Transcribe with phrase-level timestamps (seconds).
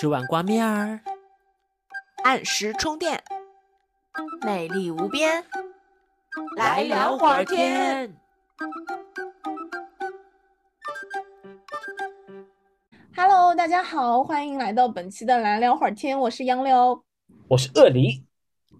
[0.00, 1.02] 吃碗挂面儿，
[2.24, 3.22] 按时充电，
[4.40, 5.44] 美丽无边，
[6.56, 8.10] 来聊会儿天。
[13.14, 17.04] Hello，大家好，欢迎来到本期的来聊会儿天，我是杨柳。
[17.48, 18.24] 我是鳄梨，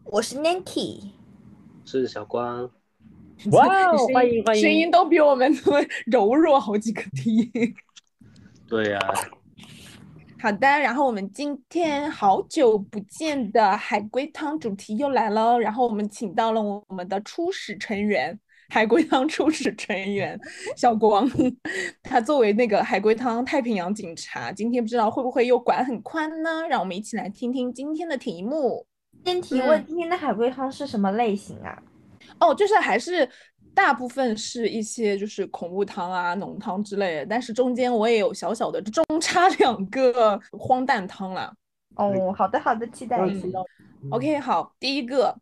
[0.05, 1.11] 我是 Nanky，
[1.85, 2.71] 是小光，
[3.53, 5.55] 哇哦欢迎欢迎声音都比我们
[6.07, 7.75] 柔弱好几个低。
[8.67, 8.99] 对呀、
[10.43, 18.39] 好的，然后我们今天好久不见的海龟汤主题又来了，然后我们请到了我们的初始成员，
[18.71, 20.41] 海龟汤初始成员
[20.79, 21.29] 小光，
[22.03, 26.67] 他作为那个海龟汤太平洋警察，今天不知道会不会又管很宽呢？
[26.71, 28.87] 让我们一起来听听今天的题目。
[29.27, 31.83] 先提问，今天的海龟汤是什么类型啊？
[32.39, 33.29] 哦，就是还是
[33.75, 41.55] 大部分是一些就是恐怖汤啊、浓汤之类的，但是中间我也有小小的中 插两个荒诞汤啦。
[41.97, 43.59] 哦，好的好的，期待嗯期待。
[44.11, 45.35] OK，好，第一个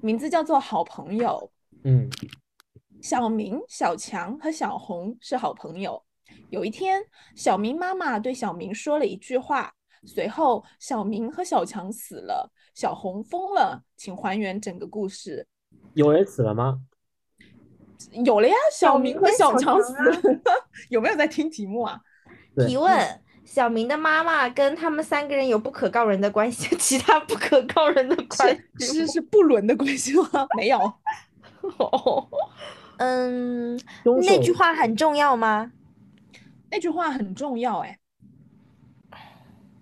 [0.00, 1.50] 名字叫做好朋友，
[1.84, 2.08] 嗯，
[3.00, 6.02] 小明、小强和小红是好朋友。
[6.50, 7.02] 有一天，
[7.34, 9.72] 小明妈妈对小明说了一句话，
[10.04, 13.82] 随后小明和小强死了，小红疯了。
[13.96, 15.46] 请还原整个故事。
[15.94, 16.80] 有人死了吗？
[18.24, 22.00] 有了呀，小小明和小小强死强啊了， 有没有在听题目啊？
[22.66, 30.46] 提问：小明的妈妈跟他们三个人有不可告人的关系， 其他不可告人的关系是是是不伦的关系吗？
[30.56, 30.78] 没有，
[31.78, 32.28] 哦。
[32.98, 33.78] 嗯，
[34.26, 35.70] 那句话很重要吗？
[36.70, 37.98] 那句话很重要哎。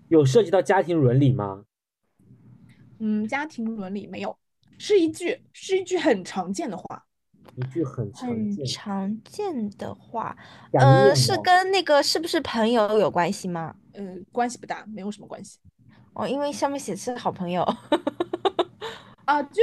[0.08, 1.64] 有涉及到家庭伦理吗？
[2.98, 4.36] 嗯，家庭伦理没有，
[4.78, 7.04] 是一句是一句很常见的话。
[7.56, 10.36] 一句很常很见，常见的话，
[10.72, 13.74] 想呃，念哦是跟那个是不是朋友有关系吗？
[13.92, 15.58] 嗯，关系不大，没有什么关系
[16.14, 17.62] 哦，因为上面写是好朋友。
[19.24, 19.42] 啊。
[19.42, 19.62] 就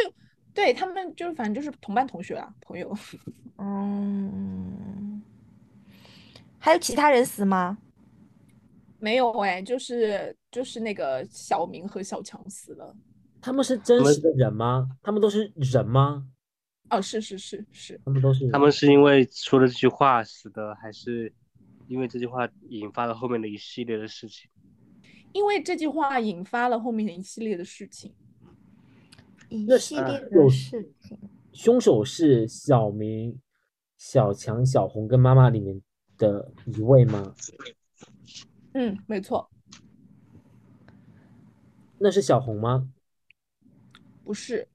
[0.53, 2.93] 对他们就是反正就是同班同学啊，朋友。
[3.57, 5.21] 嗯，
[6.59, 7.77] 还有其他人死吗？
[8.99, 12.95] 没有哎，就是就是那个小明和小强死了。
[13.41, 14.89] 他们是真实的人吗？
[15.01, 16.25] 他们都是人吗？
[16.91, 21.33] 哦，是是是是，他们都是他们是因为说了这句话死的，还是
[21.87, 24.49] 因为这句话引发了后面的一系列的事情？
[25.31, 28.13] 因为这句话引发了后面的一系列的事情。
[29.47, 31.17] 一系列的事情。
[31.53, 33.39] 凶手是小明、
[33.97, 35.81] 小强、小红跟妈妈里面
[36.17, 37.33] 的一位吗？
[38.73, 39.49] 嗯，没错，
[41.97, 42.89] 那是小红吗？
[44.23, 44.67] 不是，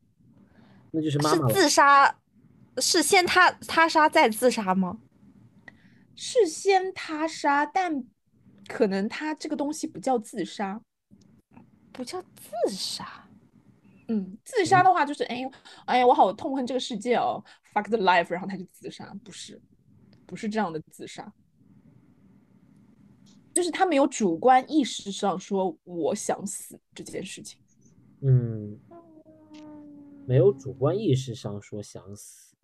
[0.90, 1.48] 那就是妈妈。
[1.48, 2.18] 是自杀，
[2.78, 4.98] 是先他他杀再自杀吗？
[6.14, 8.04] 是先他杀，但
[8.66, 10.80] 可能他这个东西不叫自杀。
[11.92, 13.28] 不叫自杀。
[14.08, 15.50] 嗯，自杀的话就是，哎呦，
[15.86, 17.42] 哎呀，我好痛恨这个世界哦
[17.72, 19.60] ，fuck the life，然后他就自杀，不是，
[20.26, 21.32] 不是这样的自杀，
[23.52, 27.58] 就是他没有主观意识上说我想死这件事情。
[28.20, 28.78] 嗯，
[30.26, 32.54] 没有主观意识上说想死。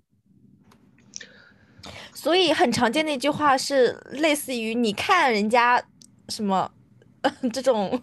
[2.12, 5.82] 所以很常见的一句话是类似于你看人家
[6.28, 6.70] 什么
[7.52, 8.00] 这种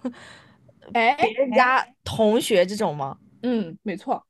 [0.94, 3.18] 哎，别人家同学这种吗？
[3.44, 4.26] 嗯，没错，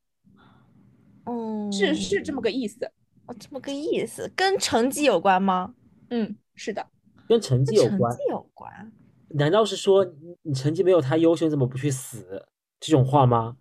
[1.26, 2.84] 嗯，是是这么个意思。
[3.26, 5.74] 哦这么个意思，跟成绩有关吗？
[6.10, 6.86] 嗯，是的，
[7.28, 8.18] 跟成绩有关绩？
[8.28, 8.92] 有关。
[9.30, 12.46] 难道是说你你成绩没有他优秀，你怎么不去死？
[12.78, 13.56] 这种话吗？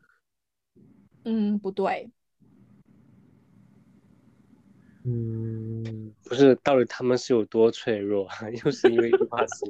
[1.31, 2.09] 嗯，不对，
[5.05, 8.27] 嗯，不是，到底他们是有多脆弱？
[8.65, 9.63] 又是因为一句话死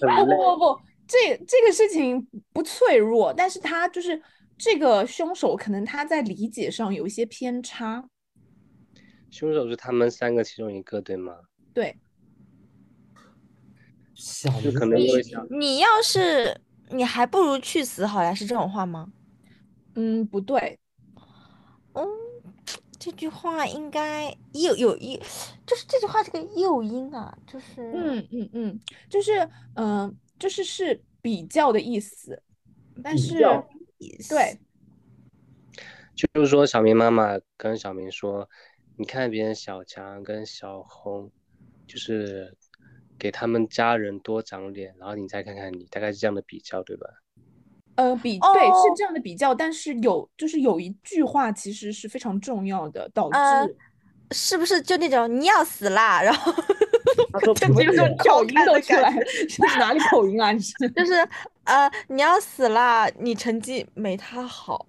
[0.00, 0.30] 的， 啊不。
[0.30, 4.20] 不不，这这个事情不脆弱，但是他就是
[4.58, 8.08] 这个凶手可能他在理解上有一些偏差。
[9.30, 11.36] 凶手是他们三个其中一个，对吗？
[11.72, 11.96] 对，
[14.60, 19.12] 就可能会想你要是你还不如去死好呀，是这种话吗？
[19.94, 20.78] 嗯，不对，
[21.92, 22.06] 嗯，
[22.98, 25.16] 这句话应该又有一，
[25.66, 29.40] 就是这句话这个诱因啊，就是嗯嗯嗯，就是
[29.74, 32.42] 嗯、呃就是是比较的意思，
[33.02, 33.38] 但是
[34.28, 34.58] 对，
[36.16, 38.48] 就是说，小明妈妈跟小明说
[38.96, 41.30] ：“你看别人小强跟小红，
[41.86, 42.56] 就是
[43.18, 47.06] 给他们家人多长脸，然后你再看看你，大概是这样的比较，对吧？”
[47.96, 53.68] 呃，比对是哦这样的比较，但是有就是有一句话其实是非常重要的，导致呃
[54.32, 56.22] 是不是就那种你要死啦？
[56.22, 56.50] 然后
[57.32, 60.52] 他说 这不是这种口音都出来这，是哪里口音啊？
[60.52, 61.12] 你是就是
[61.64, 64.86] 呃你要死啦，你成绩没他好，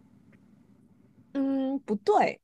[1.34, 2.40] 嗯，不对，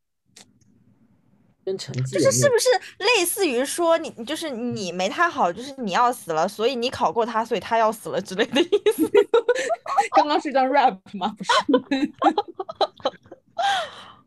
[1.66, 2.68] 跟成绩就是是不是
[3.00, 9.10] 类似于说你你就是你没他好，就是你要死了，所以你考过他，所以他要死了之类的意思。
[10.16, 11.36] 刚刚是一张 rap 吗？
[11.38, 11.52] 不是，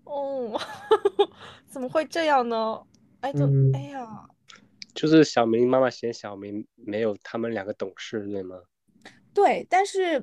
[0.05, 0.61] 哦，
[1.69, 2.81] 怎么会这样呢？
[3.21, 4.07] 哎，就、嗯哎呀，
[4.95, 8.57] 就是小明妈妈嫌小明没有他们两个懂事，对吗？
[9.35, 10.23] 对，但是，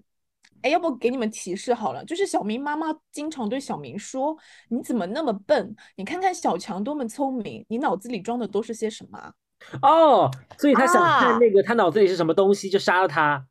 [0.61, 4.37] 哎，要不给你们提示好了，就是小明妈妈经常对小明说
[4.69, 5.75] ：“你怎么那么笨？
[5.95, 9.33] 你看看小强多么聪明，你脑子里装的都是些什么啊？”
[9.81, 13.45] 哦，所以他想啊看那个他脑子里是什么东西，就杀了他。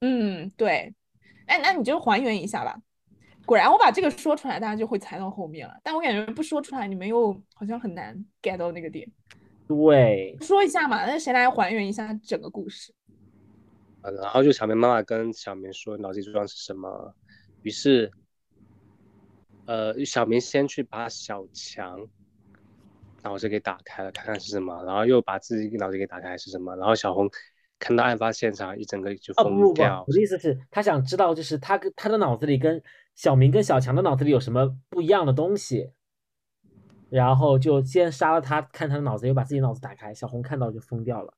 [0.00, 0.94] 嗯，对，
[1.46, 2.76] 哎，那你就还原一下吧。
[3.44, 5.74] 果然，我把这个说出来，大家就会猜到后面了。
[5.82, 9.10] 但我感觉不说出来，你们又好像很难 get 到那个点。
[9.66, 12.92] 对，说一下嘛，那谁来还原一下整个故事？
[14.08, 17.14] 啊，然后就小明妈妈跟小明说脑筋急转弯是什么，
[17.62, 18.10] 于是，
[19.66, 22.06] 呃，小明先去把小强
[23.22, 27.28] 脑子给打开了，看看是什么，然后又把自己脑子给打开是什么，然后小红
[27.78, 30.12] 看到案发现场，一整个就疯掉我。
[30.12, 32.82] 的意思是，他想知道就是他跟他的脑子里跟
[33.14, 35.92] 小明跟小强的脑子里有什么不一样的东西，
[37.10, 41.34] 然后就先杀了他，看他的脑子，又把自己脑子打开，小红看到就疯掉了。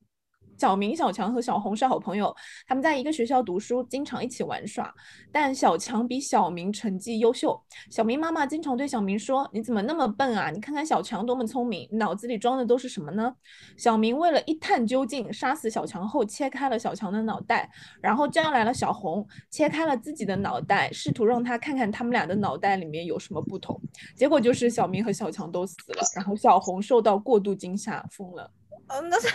[0.61, 2.37] 小明、小强和小红是好朋友，
[2.67, 4.95] 他们在一个学校读书，经常一起玩耍。
[5.33, 7.59] 但小强比小明成绩优秀，
[7.91, 10.51] 小明妈妈经常对小明说：“你怎么那么笨啊？
[10.51, 13.35] 你看看小强多么聪明，脑子里装的都是什么呢？”
[13.79, 17.71] 小明为了一探究竟，杀死小强后切开了小强的脑袋，
[18.03, 23.81] 然后叫来了小红，切开了自己的脑袋，试图让他看看他们俩的脑袋里面有什么不同。
[24.15, 28.51] 结果就是小明和小强都死了，然后小红受到过度惊吓疯了。
[28.91, 29.29] 呃，那这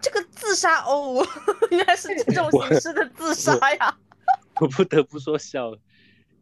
[0.00, 1.26] 这个自杀哦，
[1.70, 3.96] 原来是这种形式的自杀呀！
[4.60, 5.72] 我不得不说小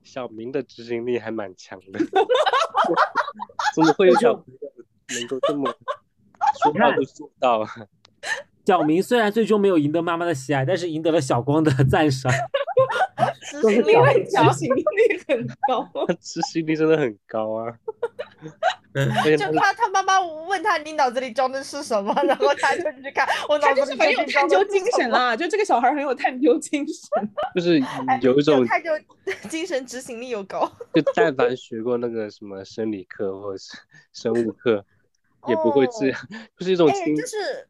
[0.02, 1.99] 小明的执行力还蛮强的，
[3.75, 5.75] 怎么会有小朋友能够这么
[6.62, 7.69] 说到就做到啊？
[8.66, 12.31] 小明虽然最终没有赢得妈妈的喜爱，但是赢得了小光的赞赏。
[13.43, 13.93] 执行力
[14.25, 14.84] 执，行力
[15.26, 15.88] 很高。
[16.06, 17.75] 他执行力真的很高啊！
[19.39, 27.31] 就他他妈妈问他你脑子里装的是什么， 然后他就去看 我脑他就子里究是很有探究精神啦，就这个小孩很有探究精神。
[27.55, 28.91] 就是哎有一种，探究
[29.49, 33.79] 精神执行力又高，就但凡学过那个什么生理课或者是
[34.12, 34.85] 生物课，
[35.49, 36.21] 也不会这样，
[36.59, 37.67] 就是一种哎，轻就是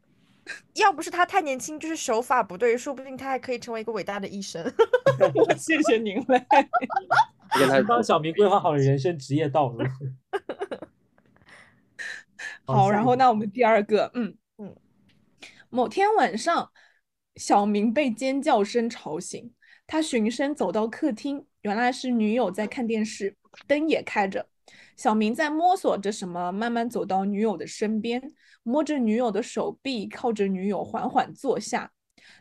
[0.74, 4.60] 要不是他太年轻，就是手法不对，说不定他还可以成为一个伟大的医生。
[5.56, 6.44] 谢谢您嘞。
[7.58, 9.84] 跟他帮小明规划好了人生职业道路。
[12.64, 14.76] 好，然后那那我们第二个，嗯嗯，
[15.68, 16.70] 某天晚上，
[17.36, 19.52] 小明被尖叫声吵醒，
[19.86, 23.36] 他循声走到客厅，原来是女友在看电视，
[23.66, 24.48] 灯也开着。
[24.96, 28.22] 小明在摸索着什么，慢慢走到女友的身边，
[28.62, 31.90] 摸着女友的手臂，靠着女友缓缓坐下。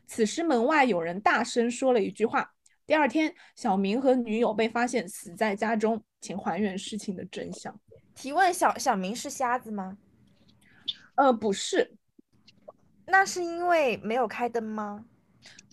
[0.05, 2.51] 此时门外有人大声说了一句话。
[2.85, 7.73] 第二天，小明和女友被发现死在家中，请还原事情的真相。
[8.13, 9.97] 提问：小小明是瞎子吗？
[11.21, 11.91] 呃，不是，
[13.05, 15.05] 那是因为没有开灯吗？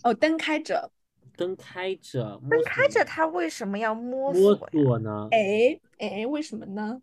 [0.03, 0.91] 哦，灯开着。
[1.35, 5.27] 灯开着，灯开着，他为什么要摸摸索呢？
[5.31, 7.01] 哎哎，为什么呢？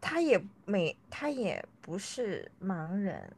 [0.00, 3.28] 他也没，他也不是盲人。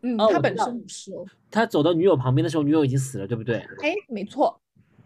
[0.00, 1.24] 嗯，他本身不是哦。
[1.48, 3.58] 他走到女友旁边的时候，女友已经死了，对不对？
[3.82, 4.60] 哎，没错，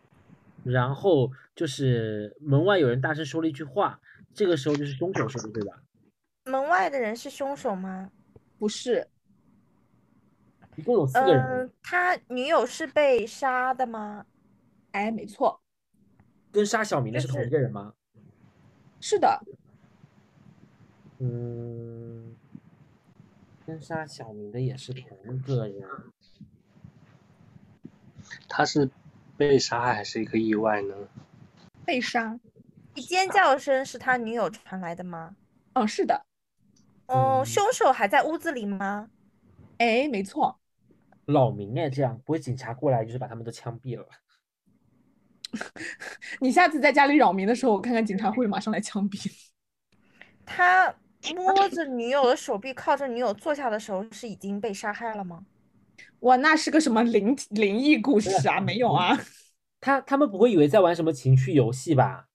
[0.65, 4.01] 然后就是门外有人大声说了一句话，
[4.33, 5.83] 这个时候就是凶手说的，对吧？
[6.45, 8.11] 门外的人是凶手吗？
[8.59, 9.09] 不是，
[10.77, 14.27] 一共有四个人，嗯，他女友是被杀的吗？
[14.93, 15.61] 哎，没错，
[16.53, 17.95] 跟杀小明的是同一个人吗？
[19.01, 19.43] 是的，
[21.19, 22.37] 嗯，
[23.67, 25.89] 跟杀小明的也是同一个人。
[28.49, 28.89] 他是
[29.37, 30.95] 被杀害还是一个意外呢？
[31.85, 32.39] 被杀。
[32.95, 35.35] 尖叫声是他女友传来的吗？
[35.73, 36.25] 嗯，是的，
[37.07, 39.11] 哦，嗯凶手还在屋子里吗？
[39.79, 40.59] 哎，没错，
[41.27, 44.15] 扰民哎，这样不会警察过来就是把他们都枪毙了吧？
[46.41, 49.33] 你下次在家里扰民的时候，我看看警察会马上来枪毙。
[50.45, 50.95] 他
[51.37, 55.45] 摸着女友的手臂，靠着女友坐下的时候，是已经被杀害了吗？
[56.21, 58.61] 哇，那是个什么灵灵异故事啊？
[58.61, 59.17] 没有啊，
[59.81, 62.29] 他他们不会以为在玩什么情趣游戏吧？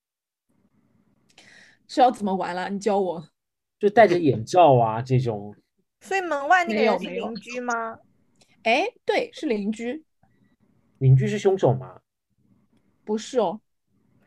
[1.88, 2.70] 是要怎么玩了？
[2.70, 3.30] 你教我。
[3.80, 5.56] 就戴着眼罩啊这种。
[6.02, 7.98] 所以门外那个人是邻居吗？
[8.64, 10.04] 哎，对，是邻居，
[11.00, 12.02] 邻居是凶手吗？
[13.04, 13.62] 不是哦。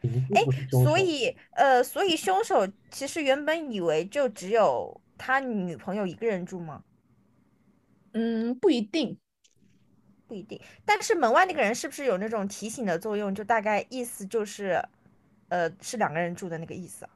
[0.02, 0.42] 哎。
[0.70, 6.82] 所以呃，所以凶手其实原本以为就只有他女朋友一个人住吗？
[8.12, 9.18] 嗯，不一定。
[10.26, 10.60] 不一定。
[10.84, 13.34] 但是门外那个人是不是有那种提醒的作用？
[13.34, 14.82] 就大概意思就是，
[15.48, 17.10] 呃，是两个人住的那个意思啊。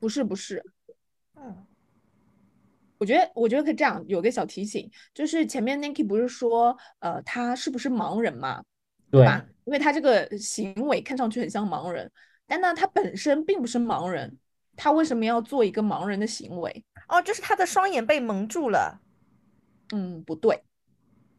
[0.00, 0.64] 不是不是，
[1.40, 1.56] 嗯，
[2.98, 8.62] 我觉得我觉得可以这样，有个小提醒，就是前面 Niki 不是说，呃，他是不是盲人嘛，
[9.10, 9.44] 对吧？
[9.64, 12.10] 因为他这个行为看上去很像盲人，
[12.46, 14.36] 但呢，他本身并不是盲人，
[14.76, 16.84] 他为什么要做一个盲人的行为？
[17.08, 19.00] 哦，就是他的双眼被蒙住了。
[19.92, 20.62] 嗯，不对，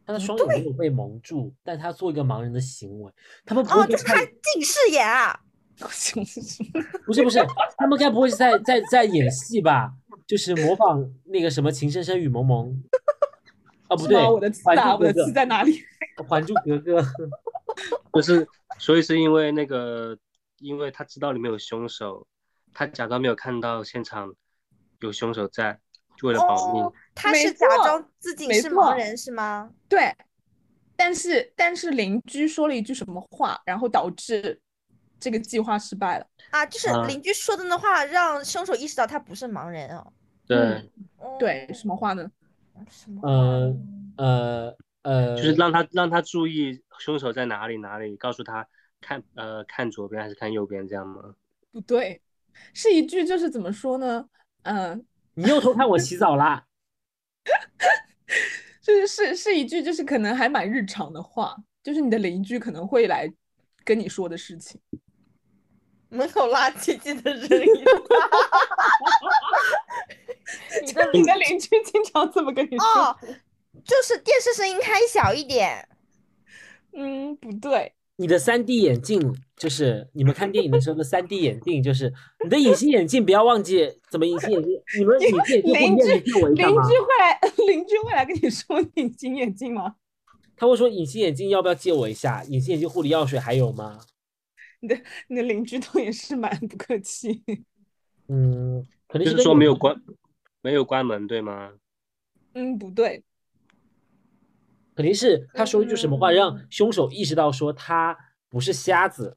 [0.06, 3.12] 他的双眼没有被蒙住，但他做一个盲人的行为，
[3.44, 5.40] 他们不哦，就是他近视眼啊。
[7.06, 7.38] 不是不是，
[7.76, 9.92] 他们该不会是在在在演戏吧？
[10.26, 12.68] 就是模仿那个什么《情深深雨蒙蒙》
[13.88, 14.16] 啊，不对？
[14.22, 15.82] 我的刺还啊，我的珠格格刺在哪里？
[16.28, 17.00] 《还珠格格》
[18.12, 18.46] 不是，
[18.78, 20.16] 所以是因为那个，
[20.58, 22.26] 因为他知道里面有凶手，
[22.72, 24.32] 他假装没有看到现场
[25.00, 25.78] 有凶手在，
[26.16, 26.82] 就为了保命。
[26.82, 29.70] 哦，他是假装自己是盲人是吗？
[29.88, 30.14] 对，
[30.94, 34.60] 但是但是邻居说了一句什么话，然后导致
[35.20, 36.26] 这个计划失败了。
[36.50, 40.12] 啊，就是啊邻居说的那话，让凶手意识到他不是盲人哦。
[40.46, 40.90] 对，
[41.38, 42.28] 对，什么话呢？
[42.90, 43.76] 什么话呃？
[44.16, 48.66] 呃呃，就是让他让他注意凶手在哪里哪里，告诉他
[49.00, 51.34] 看呃看左边还是看右边这样吗？
[51.72, 52.20] 不对，
[52.74, 54.28] 是一句就是怎么说呢？
[54.62, 56.66] 嗯、你又偷看我洗澡啦？
[58.82, 63.32] 就是是是一句就是可能还蛮日常的话，就是你的邻居可能会来
[63.84, 64.78] 跟你说的事情。
[66.10, 67.92] 门口垃圾记得扔一袋。
[70.84, 72.86] 你的你的邻居经常这么跟你说？
[73.02, 73.16] 哦，
[73.84, 75.88] 就是电视声音开小一点。
[76.92, 82.12] 嗯，不对，你的三 D 眼镜就是你们看电影的时候的三 D 眼镜，就是
[82.42, 84.72] 你的隐形眼镜，不要忘记怎么隐形眼镜。
[84.98, 86.88] 你们隐形眼镜会 邻居借我一邻下吗？
[86.88, 89.94] 居会来邻居会来跟你说隐形眼镜吗？
[90.56, 92.42] 他会说隐形眼镜要不要借我一下？
[92.48, 94.00] 隐形眼镜护理药水还有吗？
[94.80, 97.42] 你的你的邻居都也是蛮不客气。
[98.28, 99.94] 嗯，肯定是说没有关
[100.62, 101.72] 没有关门对吗？
[102.54, 103.22] 嗯，不对，
[104.94, 108.16] 肯定是他说一句什么话，让嗯凶手意识到说他
[108.48, 109.36] 不是瞎子。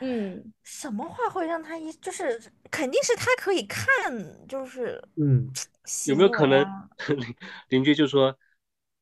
[0.00, 3.86] 嗯，什么话会让他一就是肯定是他可以看，
[4.48, 5.50] 就是嗯，
[6.08, 6.64] 有没有可能
[7.68, 8.36] 邻居就说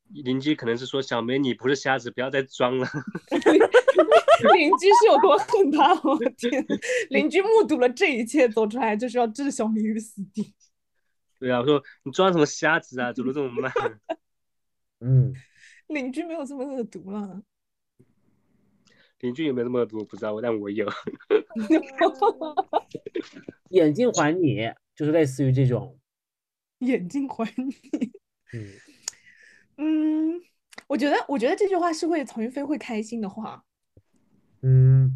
[0.09, 2.89] 邻居可能是说小梅你不是瞎子，不要再装了。
[4.55, 5.95] 邻居是有多恨他？
[6.03, 6.65] 我的天，
[7.11, 10.55] 邻居目睹了这一切走出来，就是要置小明于死地。
[11.39, 13.73] 对啊，我说你装什么瞎子啊，走路这么慢。
[15.01, 15.33] 嗯，
[15.87, 17.43] 邻居没有这么恶毒了。
[19.21, 20.89] 邻居有没有这么多不知道，但我有。
[23.71, 25.99] 眼镜还你，就是类似于这种。
[26.79, 27.75] 眼镜还你。
[28.53, 30.41] 嗯，嗯，
[30.87, 33.65] 我觉得，我觉得这句话是会曹云飞会开心的话。
[34.63, 35.13] 嗯，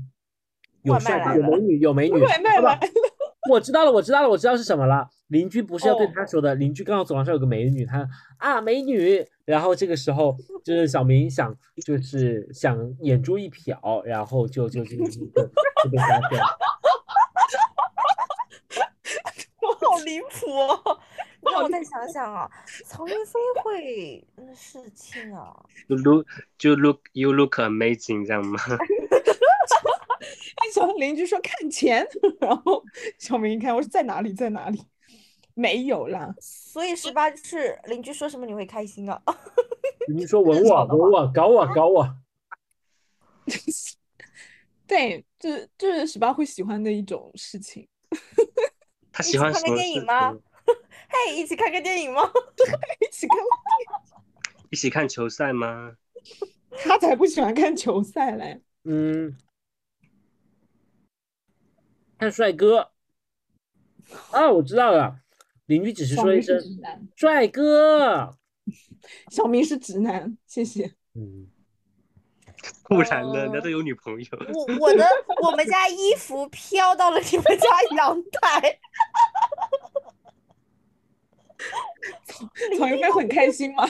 [0.83, 2.21] 有卖帅哥有美女，有美女。
[2.21, 2.79] 外卖好吧
[3.51, 5.09] 我知道了，我知道了，我知道是什么了。
[5.29, 8.09] 邻居不是要对哦他说的，邻居刚好走廊上有个美女，他
[8.39, 11.53] 啊美女，然后这个时候就是小明想
[11.85, 15.43] 就是想眼珠一瞟，然后就就就就就就
[15.91, 16.43] 被发现了。
[19.63, 20.99] 我好离谱哦！
[21.43, 22.49] 让我再想想啊，
[22.87, 25.53] 曹云飞会的事情啊，
[25.89, 26.25] 就 look
[26.57, 28.57] 就 look you look amazing 这样吗？
[30.73, 32.07] 小邻居说看钱，
[32.41, 32.83] 然后
[33.19, 34.83] 小明一看，我说在哪里，在哪里？
[35.55, 36.35] 没有啦。
[36.41, 39.21] 所以十八就是邻居说什么你会开心啊？
[40.09, 42.17] 邻居说吻我吻我搞我搞我，
[44.87, 47.87] 对，就是就是十八会喜欢的一种事情。
[49.13, 50.33] 他喜欢看个电影吗？
[51.09, 52.23] 嘿，一起看个电影吗？
[53.01, 53.39] 一起看，
[54.71, 55.97] 一起看球赛吗？
[56.83, 58.63] 他才不喜欢看球赛嘞。
[58.85, 59.37] 嗯，
[62.23, 62.93] 看帅哥。
[64.31, 65.17] 啊，我知道了，
[65.67, 66.57] 邻居只是说一声
[67.17, 68.39] 帅哥。
[69.29, 70.95] 小明是直男，谢谢。
[71.15, 71.49] 嗯，
[72.85, 73.35] 不然呢？
[73.43, 74.39] 人家呃都有女朋友。
[74.55, 75.05] 我我的
[75.43, 78.79] 我们家衣服飘到了你们家阳台，
[82.79, 83.85] 曹云飞很开心吗？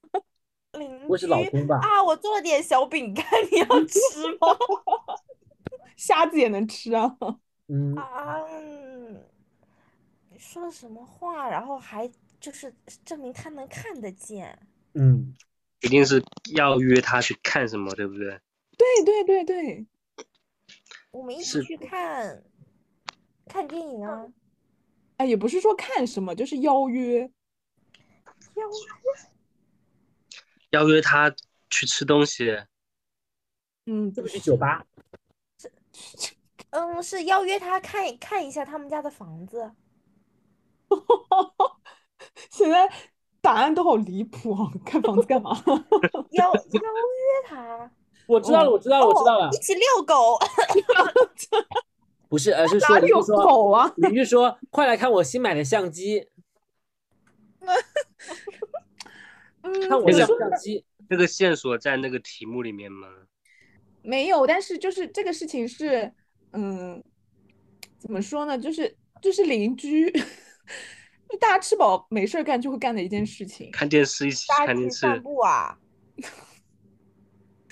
[0.78, 0.88] 邻
[1.18, 1.78] 居公吧？
[1.82, 4.56] 啊，我做了点小饼干，你要吃吗？
[5.94, 7.14] 瞎子也能吃啊。
[7.72, 8.42] 嗯，啊，
[10.28, 12.10] 你说了什么话，然后还
[12.40, 12.74] 就是
[13.04, 14.58] 证明他能看得见。
[14.94, 15.32] 嗯，
[15.80, 16.20] 一定是
[16.52, 18.40] 要约他去看什么，对不对？
[18.76, 19.86] 对对对对，
[21.12, 22.42] 我们一起去看
[23.46, 24.26] 看电影啊，
[25.18, 27.30] 哎，也不是说看什么，就是邀约。
[28.56, 29.30] 邀约，
[30.70, 31.32] 邀约他
[31.70, 32.50] 去吃东西，
[33.86, 34.84] 嗯，是不是去酒吧？
[36.70, 39.72] 嗯，是邀约他看看一下他们家的房子。
[42.50, 42.90] 现在
[43.40, 44.70] 答案都好离谱哦！
[44.84, 45.50] 看房子干嘛？
[46.32, 47.90] 邀邀约他，
[48.26, 50.38] 我知道了，我知道了，我知道了哦，一，起遛狗。
[52.28, 53.92] 不是，而是说哪里有邻居说狗啊？
[53.96, 56.28] 邻居说快来看我新买的相机，
[59.62, 60.84] 嗯，看我的相机。
[61.08, 63.08] 那个线索在那个题目里面吗？
[64.02, 66.12] 没有，但是就是这个事情是，
[66.52, 67.02] 嗯，
[67.98, 68.58] 怎么说呢？
[68.58, 70.10] 就是就是邻居，
[71.28, 73.70] 就大家吃饱没事儿干就会干的一件事情。
[73.70, 75.78] 看电视，一起大看电视，散步啊？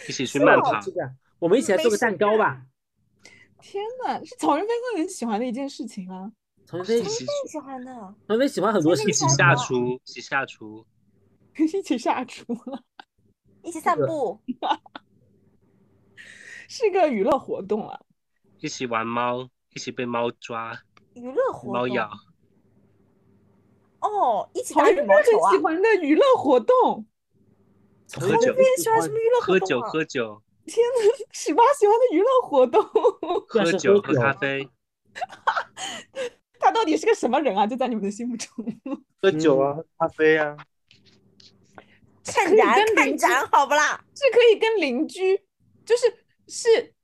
[0.08, 0.90] 一起 去慢跑是。
[0.90, 2.62] 这样，我们一起来做个蛋糕吧。
[3.60, 6.30] 天呐，是曹云飞会很喜欢的一件事情啊！
[6.64, 7.92] 曹云飞，曹一起喜欢的。
[8.28, 9.36] 曹云飞喜欢很多事一情起。
[9.36, 10.86] 下厨，一起下厨，
[11.58, 12.84] 一起下厨了，
[13.64, 14.40] 一起散这个步，
[16.68, 18.00] 是个娱乐活动啊。
[18.60, 20.78] 一起玩猫，一起被猫抓、
[21.14, 21.72] 娱乐活动。
[21.72, 22.10] 猫咬。
[24.00, 25.64] 哦，一起打羽毛球啊很喜！
[25.64, 27.06] 欢的娱乐活动。
[28.14, 29.90] 喝酒喜欢什么娱乐活喝酒，动啊？
[29.90, 32.82] 喝酒，天呐，十八喜欢的娱乐活动，
[33.46, 34.68] 喝酒，喝喝酒咖啡，
[36.58, 37.66] 他到底是个什么人啊？
[37.66, 38.50] 就在你们的心目中，
[39.20, 40.56] 喝酒啊，喝咖啡啊。
[42.24, 44.04] 可以看展跟邻居看展，好不啦？
[44.14, 45.36] 是可以跟邻居，
[45.84, 46.94] 就是是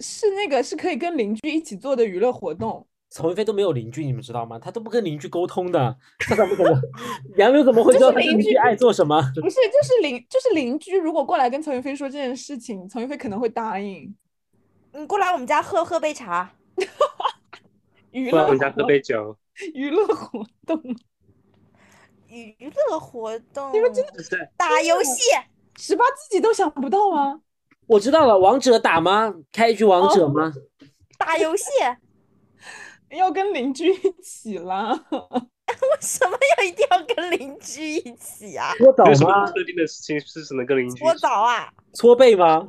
[0.00, 2.86] 是那个是可以跟邻居一起做的娱乐活动。
[3.10, 4.58] 曹云飞都没有邻居，你们知道吗？
[4.58, 6.78] 他都不跟邻居沟通的，他怎么可能？
[7.38, 9.18] 杨柳怎么会知道他邻居爱做什么？
[9.40, 14.14] 不是，就是邻就是邻居，如果过来跟曹云飞说这件事情，曹云飞可能会答应。
[14.92, 16.52] 你过来我们家喝喝杯茶。
[18.12, 19.36] 娱乐过来我们家喝杯酒，
[19.74, 20.82] 娱乐活动，
[22.28, 25.22] 娱乐活动， 你们真的是打游戏，
[25.78, 27.40] 十八自己都想不到吗？
[27.88, 29.34] 我知道了，王者打吗？
[29.50, 30.52] 开一局王者吗？
[31.18, 31.64] 打游戏，
[33.16, 34.92] 要跟邻居一起啦。
[35.10, 38.74] 为什么要一定要跟邻居一起啊？
[38.76, 39.46] 搓澡吗？
[39.50, 41.72] 特定的事情是只能跟邻居搓澡啊？
[41.94, 42.68] 搓背吗？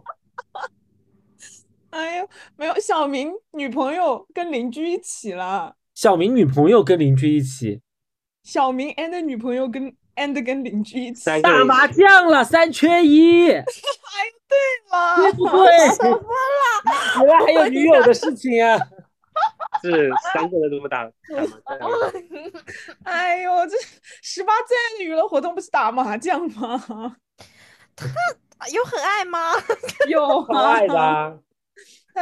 [1.91, 5.75] 哎呀，没有，小明女朋友跟邻居一起了。
[5.93, 7.81] 小明女朋友跟邻居一起
[8.43, 13.63] 小明 and 女朋友跟 and 跟邻居一起打麻将了，三缺一，哎
[14.47, 14.57] 对
[14.91, 15.31] 啦。
[15.31, 15.65] 不对？
[17.25, 18.77] 原来还有女友的事情啊！
[19.81, 22.11] 是三个人怎么打打麻将啊？
[23.05, 23.77] 哎呦，这
[24.21, 27.15] 十八最爱的娱乐活动不是打麻将吗？
[27.95, 29.53] 他有很爱吗？
[30.09, 31.39] 有很爱的！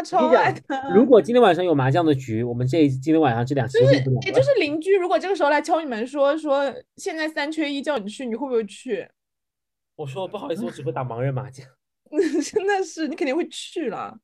[0.01, 0.61] 超爱的。
[0.93, 3.93] 如果今天晚上有麻将的局，我们这今天晚上这两期就是
[4.25, 9.07] 也就是邻居，如果这个时候来敲你门说说现在三缺一叫你去，你会不会去？
[9.97, 11.65] 我说不好意思，我只会打盲人麻将。
[12.09, 14.17] 真的是，你肯定会去了。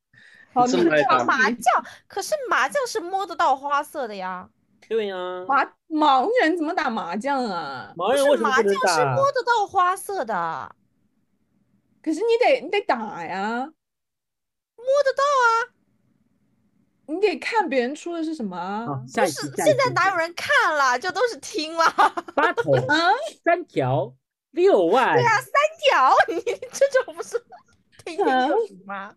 [0.54, 0.66] 好，
[1.10, 4.48] 打麻将，可是麻将是摸得到花色的呀，
[4.88, 5.16] 对呀、
[5.48, 7.92] 麻盲人怎么打麻将啊？
[7.98, 8.96] 盲人不是麻为什么不能打？
[8.96, 10.76] 将是摸得到花色的，
[12.04, 13.68] 可是你得你得打呀，
[14.84, 15.48] 摸得到啊。
[17.06, 20.98] 你得看别人出的是什么啊好，下不是现在哪有人看了？
[20.98, 21.84] 就都是听了。
[22.34, 23.12] 八头啊？
[23.44, 24.14] 三条
[24.52, 25.14] 六万？
[25.14, 26.42] 对啊，三条，你
[26.72, 27.38] 这种不是
[28.06, 29.14] 听听啊就行吗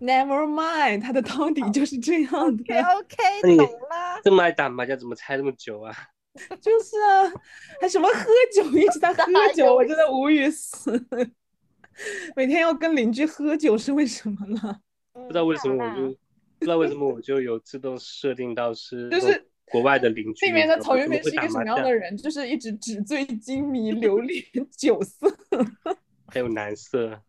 [0.00, 4.20] Never mind，他的汤底就是这样？OK 的，OK，那你懂了。
[4.24, 5.94] 这么爱打麻将，怎么猜这么久啊？
[6.60, 7.32] 就是啊，
[7.80, 10.92] 还什么喝酒，一直在喝酒，我真的无语死。
[12.36, 14.80] 每天要跟邻居喝酒是为什么呢？
[15.12, 16.08] 不 不知道为什么我就
[16.58, 20.46] 不知道为什么我就有自动设定到是就是国外的邻居。
[20.46, 22.16] 里面的曹云飞是一个什么样的人？
[22.16, 25.26] 就是一直纸醉金迷、流连酒色。
[26.32, 27.20] 还有男色，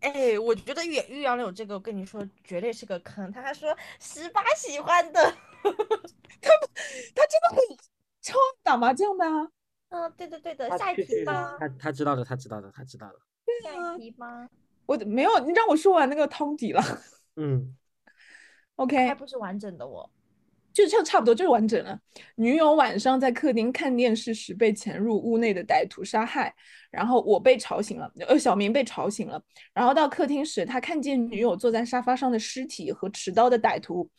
[0.00, 3.30] 哎，我觉得岳岳阳柳这个，我跟你说，绝对是个坑。
[3.30, 5.20] 他还说十八喜欢的，
[5.62, 6.50] 他
[7.14, 7.56] 他真的很
[8.20, 9.48] 超爱打麻将的啊！
[9.90, 13.14] 嗯，对的对的，下一题吧，他他知道的，他知道的，他知道的。
[13.62, 14.48] 下一题吧，
[14.86, 16.82] 我没有，你让我说完那个汤底了。
[17.36, 17.74] 嗯，
[18.76, 20.10] OK，还不是完整的我。
[20.72, 21.96] 就就差不多就是完整了。
[22.34, 26.52] 女友晚上在客厅看电视时被潜入屋内的歹徒杀害，
[26.90, 29.40] 然后我被吵醒了，呃，小明被吵醒了，
[29.72, 34.10] 然后到客厅时，他看见女友坐在沙发上的尸体和持刀的歹徒，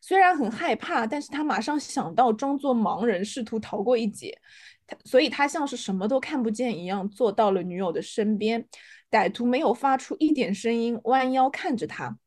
[0.00, 4.38] 虽然很害怕，但是他马上想到装作盲人试图逃过一劫，
[4.86, 8.66] 他所以他像是什么都看不见一样坐到了女友的身边，
[9.10, 12.18] 歹徒没有发出一点声音，弯腰看着他。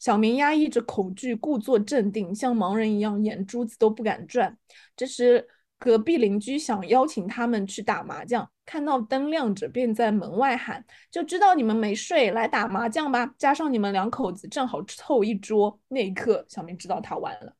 [0.00, 4.58] 小明压抑着恐惧，故作镇定，像盲人一样，眼珠子都不敢转。
[4.94, 13.34] 这时，隔壁邻居想邀请他们去打麻将，看到灯亮着，便在门外喊：“就知道你们没睡，来打麻将吧！
[13.38, 17.56] 加上你们两口子，正好凑一桌。”那一刻，小明知道他完了。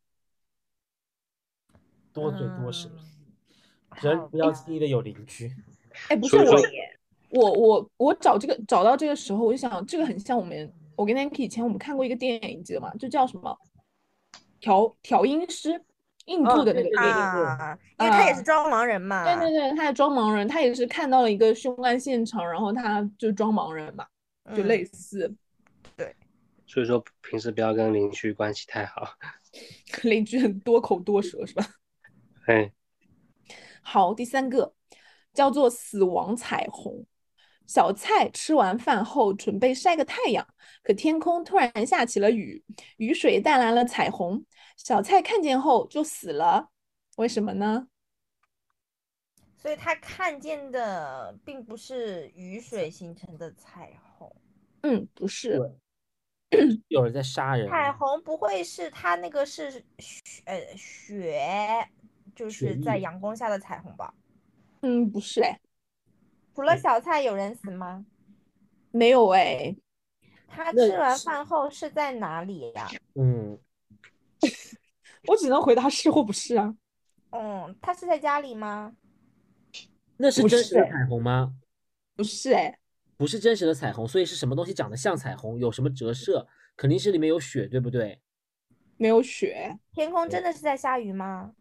[2.12, 3.13] 多嘴多舌，嗯
[4.00, 5.50] 人不要轻易的有邻居。
[6.08, 6.60] 哎，不是我
[7.30, 12.92] 我我我找这个找到这个时候，我就想，这个很像我们，我跟 Nancy 以前我们看过一个电影，你记得吗？
[12.98, 13.56] 就叫什么
[14.60, 15.80] 调调音师，
[16.26, 17.00] 印度的那个电影。
[17.00, 19.24] 啊，因为他也是装盲人嘛。
[19.24, 24.06] 对对对，他也装盲人，他也是看到了一个凶案现场，然后他就装盲人嘛，
[24.54, 25.34] 就嗯类似
[25.96, 26.14] 对
[26.66, 29.08] 所以说平时不要跟邻居关系太好。
[30.02, 31.64] 邻居很多口多舌是吧？
[32.46, 32.72] 哎，
[33.84, 34.74] 好，第三个
[35.32, 37.06] 叫做死亡彩虹。
[37.66, 40.46] 小蔡吃完饭后准备晒个太阳，
[40.82, 42.62] 可天空突然下起了雨，
[42.96, 44.44] 雨水带来了彩虹。
[44.76, 46.70] 小蔡看见后就死了，
[47.16, 47.88] 为什么呢？
[49.56, 54.30] 所以他看见的并不是雨水形成的彩虹，
[54.82, 55.58] 嗯，不是，
[56.88, 61.88] 有人在杀人，彩虹不会是他那个是雪呃雪，
[62.34, 64.12] 就是在阳光下的彩虹吧？
[64.82, 65.60] 嗯，不是，哎，
[66.54, 68.04] 除了小蔡有人死吗？
[68.90, 69.74] 没有，哎，
[70.46, 72.88] 他吃完饭后是在哪里呀？
[73.14, 73.58] 嗯，
[75.28, 76.76] 我只能回答是或不是啊。
[77.30, 78.94] 嗯，他是在家里吗？
[80.16, 81.54] 那是真实的彩虹吗？
[82.14, 82.78] 不是，哎，
[83.16, 88.20] 不是真实的彩虹，所以是什么东西长得像彩虹，有什么折射，肯定是里面有雪，对不对？
[88.96, 91.52] 没有雪，天空真的是在下雨吗？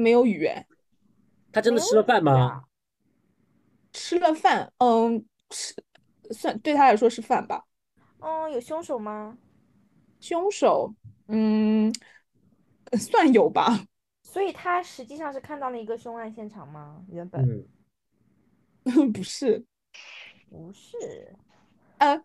[0.00, 0.66] 没有雨，哎，
[1.52, 2.64] 他真的吃了饭吗？
[3.92, 5.74] 吃了饭，嗯，吃
[6.30, 7.64] 算对他来说是饭吧。
[8.20, 9.36] 嗯，有凶手吗？
[10.20, 10.94] 凶手，
[11.28, 11.92] 嗯，
[12.98, 13.84] 算有吧。
[14.22, 17.04] 所以他实际上是看到了一个凶案现场吗？
[17.10, 17.66] 原本
[18.84, 19.64] 嗯， 不是，
[20.48, 21.34] 不是。
[21.98, 22.22] 呃，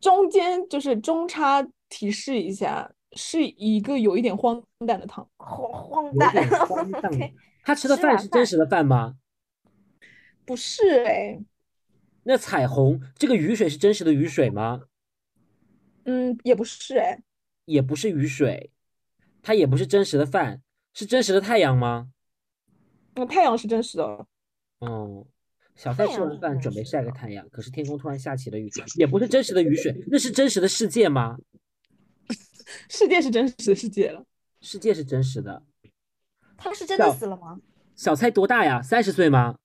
[0.00, 5.26] 中间就是中差提示一下，是一个有一点荒诞的汤。
[5.38, 7.10] 荒荒诞荒诞
[7.64, 9.16] 他吃的饭饭是真实的饭吗？
[10.44, 11.40] 不是哎，
[12.22, 14.82] 那彩虹这个雨水是真实的雨水吗？
[16.04, 17.20] 嗯，也不是哎，
[17.64, 18.70] 也不是雨水，
[19.42, 20.62] 它也不是真实的饭，
[20.94, 22.10] 是真实的太阳吗？
[23.16, 24.04] 那太阳是真实的，
[24.78, 25.26] 哦，
[25.74, 31.36] 小蔡吃完饭准备晒个太阳，可是天空突然下起了雨，也不是真实的雨水，那是真实的世界吗？
[32.88, 34.24] 世界是真实的世界了。
[34.60, 35.62] 世界是真实的。
[36.56, 37.60] 他是真的死了吗？
[37.94, 38.82] 小蔡多大呀？
[38.82, 39.56] 三十岁吗？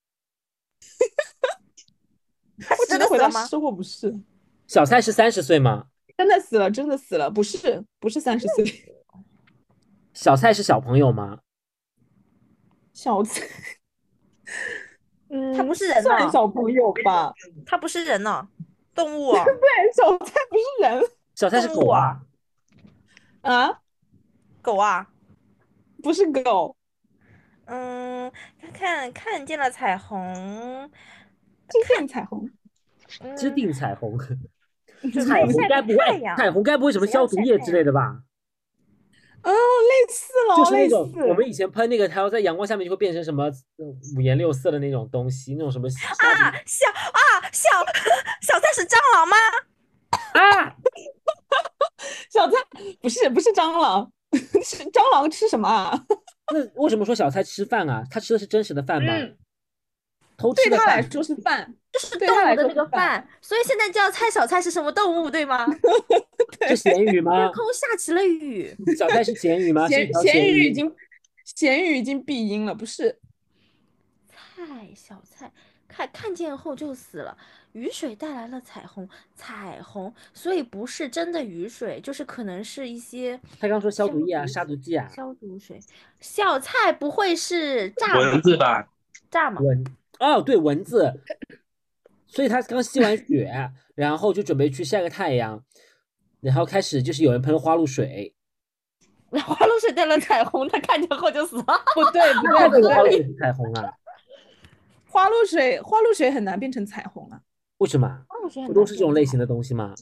[2.59, 3.45] 他是我真的回答吗？
[3.45, 4.19] 是或不是。
[4.67, 5.87] 小蔡是三十岁吗？
[6.17, 8.93] 真的死了，真的死了，不是，不是三十岁。
[10.13, 11.39] 小蔡是小朋友吗？
[12.93, 13.47] 小蔡，
[15.29, 17.33] 嗯， 他不是人算小朋友吧？
[17.65, 18.47] 他不是人呢，
[18.93, 21.01] 动物啊，对，小蔡不是人
[21.33, 22.21] 小蔡是狗啊
[23.41, 23.67] 啊？
[23.67, 23.80] 啊，
[24.62, 25.08] 狗啊。
[26.04, 26.75] 不是狗，
[27.65, 30.89] 嗯，看看看见了彩虹，
[31.69, 32.49] 是电彩虹。
[33.38, 34.17] 制嗯，定彩虹，
[35.27, 35.97] 彩虹该不会
[36.38, 38.23] 彩虹该不会什么消毒液之类的吧？
[39.43, 41.23] 哦，类似了，类就是那种似。
[41.25, 43.86] 我们以前喷那个，它要在阳光下面就会变成什么呃
[44.17, 47.69] 五颜六色的那种东西，那种什么啊，小啊小
[48.41, 49.36] 小三是蟑螂吗？
[50.34, 51.90] 啊，小蔡
[53.01, 54.11] 不是不是蟑螂，
[54.63, 56.05] 是蟑螂吃什么啊？
[56.53, 58.03] 那为什么说小蔡吃饭啊？
[58.09, 59.13] 他吃的是真实的饭吗？
[59.13, 59.37] 嗯
[60.37, 65.67] 偷吃的对他来饭，说是饭，就是对他来动物的那说是饭个饭，所以现在就要猜小蔡是什么动物，对吗？
[66.67, 67.51] 是咸鱼吗天？
[67.53, 69.87] 空下起了雨，小蔡是咸鱼吗？
[69.87, 70.91] 咸咸鱼已经
[71.45, 73.19] 咸鱼已经闭音了，不是？
[74.27, 75.51] 菜小蔡
[75.91, 77.38] 看看见后就死了。
[77.73, 85.80] 雨水带来了彩虹，彩虹，所以不是真的雨水，就是可能是一些他刚说消毒液啊、杀毒剂啊，消毒水。
[86.19, 88.41] 小蔡不会是蚱蚊？
[88.41, 88.89] 子吧？
[89.32, 89.63] 蚱蜢？
[89.63, 89.86] 蚊
[90.19, 91.13] 哦，对蚊子，
[92.27, 95.63] 所以他刚吸完血，然后就准备去晒个太阳，
[96.41, 98.36] 然后开始就是有人喷花露水，
[99.32, 101.63] 花露水带了彩虹，他看见后就死了。
[101.95, 103.93] 不对不那对不对，个花露水是彩虹啊？
[105.12, 107.41] 花露水花露水很难变成彩虹啊。
[107.80, 108.08] 为什么？
[108.28, 109.93] 花露水不都是这种类型的东西吗？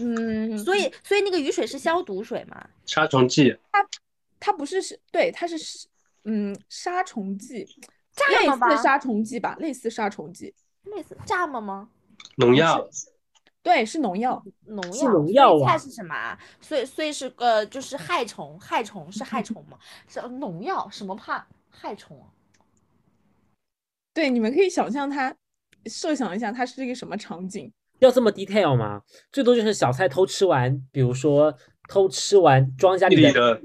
[0.00, 2.68] 嗯，所以所以那个雨水是消毒水嘛？
[2.86, 3.86] 杀虫剂，它
[4.40, 5.86] 它不是是，对，它是是
[6.24, 7.66] 嗯杀虫剂，
[8.30, 10.52] 类似杀虫剂吧，类似杀虫剂，
[10.84, 11.88] 类似炸吗吗？
[12.36, 12.88] 农药，
[13.62, 14.42] 对，是农药。
[14.66, 16.38] 农药，农药啊菜是什么啊？
[16.60, 19.78] 所以所以是呃，就是害虫，害虫是害虫吗？
[20.08, 22.26] 是农药，什么怕害虫啊？
[24.12, 25.34] 对，你们可以想象它，
[25.86, 27.72] 设想一下它是一个什么场景。
[28.00, 29.02] 要这么 detail 吗？
[29.30, 31.54] 最多就是小菜偷吃完，比如说
[31.88, 33.62] 偷吃完庄稼地里里的，的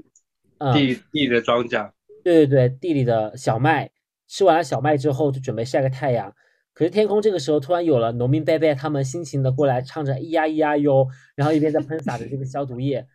[0.58, 1.90] 嗯，地地里的庄稼，
[2.22, 3.90] 对对对，地里的小麦，
[4.28, 6.34] 吃完了小麦之后就准备晒个太阳。
[6.74, 13.06] 可是天空这个时候突然有了农民伯伯，他们辛勤的过来唱着咿呀咿呀哟，然后一边在喷洒着这个消毒液，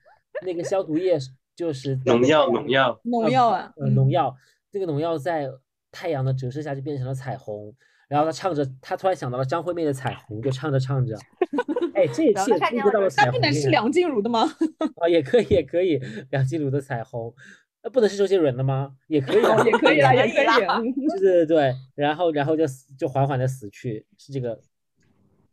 [0.43, 1.19] 那个消毒液
[1.55, 4.35] 就是农药，农药，农药啊，呃，农药，
[4.71, 5.47] 这个农药在
[5.91, 7.73] 太阳的折射下就变成了彩虹。
[8.07, 11.15] 然后他唱着，他突然想到了张惠妹的《彩虹》，就唱着唱着，
[11.95, 14.41] 哎，这一然后切触及到了彩虹那不能是梁静茹的吗？
[14.99, 15.97] 啊，也可以，也可以，
[16.29, 17.29] 梁静茹的《彩虹》，
[17.81, 18.93] 那不能是周杰伦的吗？
[19.07, 20.45] 也可以也可以啦，可以啦也可以。
[20.45, 20.81] 啦
[21.21, 24.59] 对对对，然后然后就死就缓缓的死去，是这个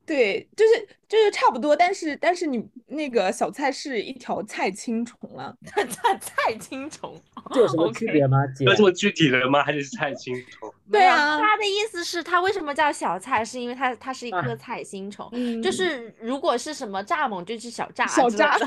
[0.08, 5.84] 对，就是就是差不多，但是但是你那个小菜是一条菜青虫了， 菜
[6.18, 7.14] 菜青虫。
[7.52, 8.38] 这有什么区别吗？
[8.56, 9.62] 姐要这么具体的吗？
[9.62, 10.72] 还得是菜青虫？
[10.90, 15.28] 对啊他的意思是，它为什么叫小菜，是因为它它是一啊颗菜青虫。
[15.32, 18.58] 嗯，就是如果是什么蚱蜢，就是小蚱小蚱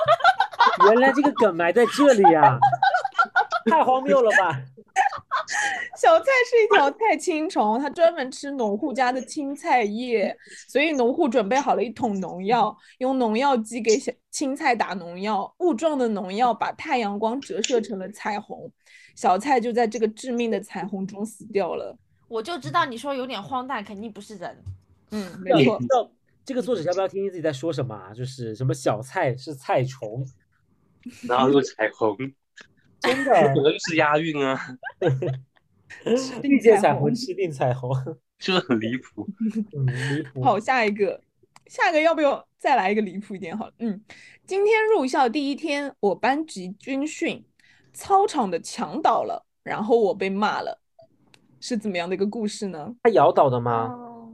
[0.90, 2.58] 原来这个梗埋在这里呀、
[3.70, 4.58] 太荒谬了吧！
[5.96, 10.36] 小菜是一条菜青虫，它专门吃农户家的青菜叶，
[10.68, 18.70] 所以农户准备好了一桶农药，用农药机给小青菜打农药，雾状的农药把太阳光折射成了彩虹，
[19.14, 21.96] 小菜就在这个致命的彩虹中死掉了。
[22.28, 24.56] 我就知道你说有点荒诞，肯定不是人。
[25.10, 25.80] 嗯，要没错，
[26.44, 28.14] 这个作者要不要听听自己在说什么啊？
[28.14, 30.24] 就是什么小菜是菜虫，
[31.28, 32.16] 然后又彩虹，
[33.00, 34.58] 真的可的能就是押韵啊，
[36.42, 37.90] 遇见彩彩虹虹，吃定彩虹，
[38.38, 39.26] 就是很离谱。
[39.76, 39.86] 嗯，
[40.18, 40.42] 离谱。
[40.42, 41.20] 好，下一个，
[41.66, 43.56] 下一个要不要再来一个离谱一点？
[43.56, 44.00] 好了，嗯，
[44.46, 47.44] 今天入校第一天，我班级军训，
[47.92, 50.80] 操场的墙倒了，然后我被骂了，
[51.60, 52.94] 是怎么样的一个故事呢？
[53.02, 53.88] 他摇倒的吗？
[53.92, 54.32] 哦，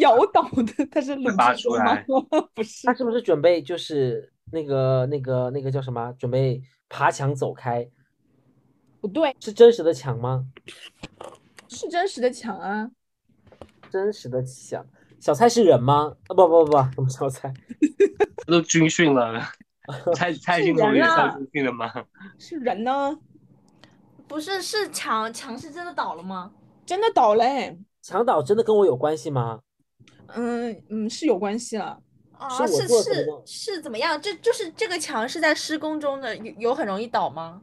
[0.00, 2.06] 摇倒的，他是鲁拔智深吗出来？
[2.54, 6.12] 不是他，是不是准备就是那个那个那个叫什么？
[6.18, 7.88] 准备爬墙走开？
[9.06, 10.46] 不对，是真实的墙吗？
[11.68, 12.90] 是真实的墙啊。
[13.90, 14.84] 真实的墙。
[15.20, 16.14] 小蔡是人吗？
[16.28, 17.52] 啊不不不不，什么小蔡？
[18.46, 19.40] 都军训了，
[20.14, 21.90] 蔡蔡青虫也人啊上军训了吗？
[22.38, 23.18] 是人呢，
[24.28, 26.52] 不是，是墙墙是真的倒了吗？
[26.84, 27.78] 真的倒嘞。
[28.02, 29.60] 墙倒真的跟我有关系吗？
[30.28, 31.98] 嗯嗯，是有关系了。
[32.38, 34.20] 啊，是是是怎么样？
[34.20, 37.62] 这就是这个墙是在施工中的，有有很容易倒吗？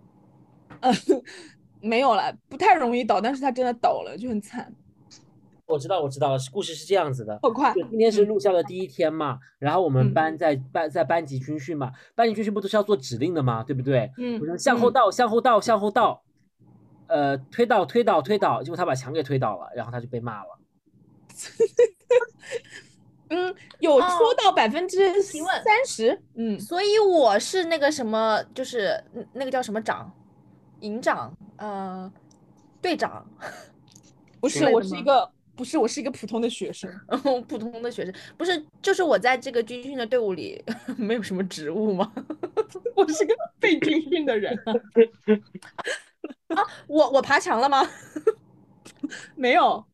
[0.84, 1.24] 嗯，
[1.82, 4.72] 没有了，不太容易倒，但是他真的倒了，就很惨。
[5.66, 7.40] 我知道，我知道了，故事是这样子的。
[7.42, 14.12] 好快，今天是嗯入校的第一天嘛，然后我们嗯班在班在班级军训嘛，班级军训不都是要做指令的嘛，对不对？
[14.18, 16.22] 嗯我说向后嗯倒，向后倒，向后倒，
[17.08, 20.60] 呃，推倒，推倒，推倒，结果他把墙给推倒了，然后他就被骂了。
[23.30, 25.42] 嗯，有哦说到百分之三
[25.88, 30.14] 十，嗯，所以我是那个什么，就是嗯那个叫什么长，
[30.84, 32.12] 营长，呃，
[32.82, 33.26] 队长，
[34.40, 36.92] 不是，我是一个，不是，我是一个普通的学生。
[37.48, 40.62] 普通的学生，不是，就是我在这个军训的队伍里
[40.98, 42.12] 没有什么职务吗？
[42.96, 44.54] 我是个被军训的人
[46.50, 47.82] 啊，我我爬墙了吗？
[49.36, 49.86] 没有，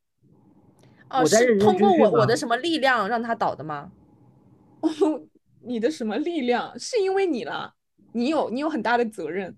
[1.12, 3.92] 哦，是通过我我的什么力量让他倒的吗？
[5.62, 6.78] 你的什么力量？
[6.80, 7.76] 是因为你了，
[8.14, 9.56] 你有你有很大的责任，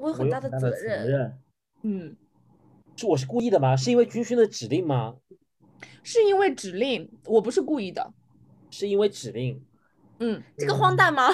[0.00, 1.06] 我有很大的责任。
[1.06, 1.38] 任。
[1.82, 2.16] 嗯，
[2.96, 3.76] 是我是故意的吗？
[3.76, 5.16] 是因为军训的指令吗？
[6.02, 8.12] 是因为指令，我不是故意的，
[8.70, 9.62] 是因为指令？
[10.18, 11.28] 嗯，这个荒诞吗？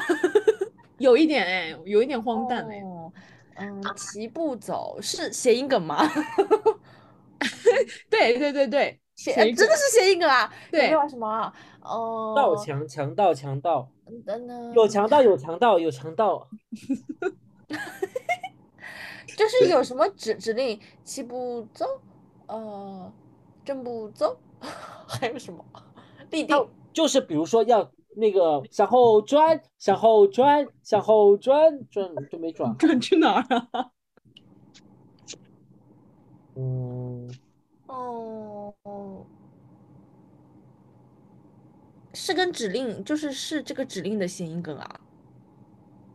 [0.98, 3.12] 有一点哎，有一点荒诞哎，哦
[3.56, 6.06] 嗯，齐步走是谐音梗吗？
[8.10, 10.52] 对对对对，谐真的是谐音梗啊？
[10.70, 11.52] 对没有什么啊？
[11.82, 13.88] 哦，盗强，强盗，强盗，
[14.24, 16.48] 等等，有强盗，有强盗，有强盗。
[19.36, 21.84] 就是有什么指指令，齐步走，
[22.46, 23.12] 呃，
[23.64, 24.38] 正步走，
[25.06, 25.64] 还有什么？
[26.30, 32.74] 立定就是比如说要那个向后转，向后转，向后转，转就没转。
[32.78, 33.90] 转去哪儿啊？
[36.56, 37.30] 嗯，
[37.86, 38.74] 哦，
[42.14, 45.00] 是跟指令，就是是这个指令的谐音梗啊。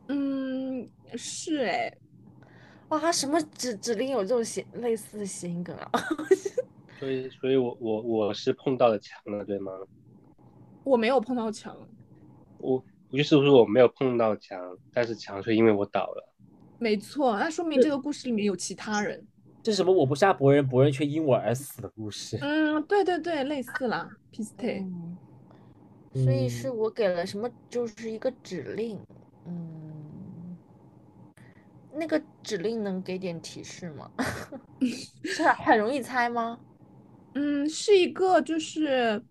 [0.07, 1.93] 嗯，是哎，
[2.91, 5.89] 哇，什么指指令有这种谐类似的谐音梗啊？
[6.99, 9.71] 所以，所以我我我是碰到了墙了，对吗？
[10.83, 11.75] 我没有碰到墙。
[12.57, 14.59] 我我就是说我没有碰到墙，
[14.93, 16.33] 但是墙却因为我倒了。
[16.79, 19.25] 没错，那说明这个故事里面有其他人。
[19.63, 19.93] 这是什么？
[19.93, 22.37] 我不杀伯仁，伯仁却因我而死的故事。
[22.41, 24.85] 嗯，对对对，类似啦 p i s t e
[26.13, 28.99] 嗯，所以是我给了什么，就是一个指令。
[29.45, 29.90] 嗯，
[31.93, 34.09] 那个指令能给点提示吗？
[35.23, 36.59] 是很容易猜吗？
[37.33, 39.23] 嗯，是一个就是，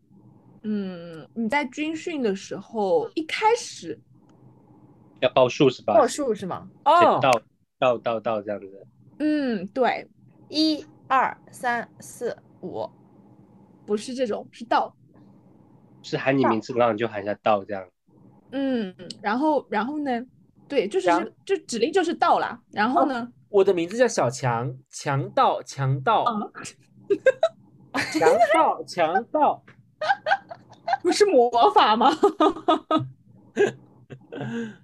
[0.62, 3.98] 嗯，你在军训的时候一开始，
[5.20, 5.94] 要报数是吧？
[5.94, 6.68] 报数是吗？
[6.84, 7.30] 哦，倒
[7.78, 8.86] 倒倒倒这样子。
[9.18, 10.08] 嗯，对，
[10.48, 12.88] 一二三四五，
[13.84, 14.94] 不是这种，是倒。
[16.02, 17.86] 是喊你名字，然后你就喊一下倒这样。
[18.52, 20.24] 嗯，然后然后呢？
[20.70, 21.08] 对，就是
[21.44, 22.58] 就指令就是到啦。
[22.70, 23.28] 然后呢？
[23.48, 29.62] 我的名字叫小强，强盗，强盗，啊，强盗，强盗。
[31.02, 32.08] 不是魔法吗？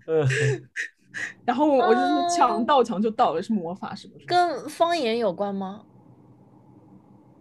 [0.06, 0.26] 呃，
[1.46, 4.26] 然后我我就是强盗，强就到了，是魔法是不是？
[4.26, 5.84] 跟方言有关吗？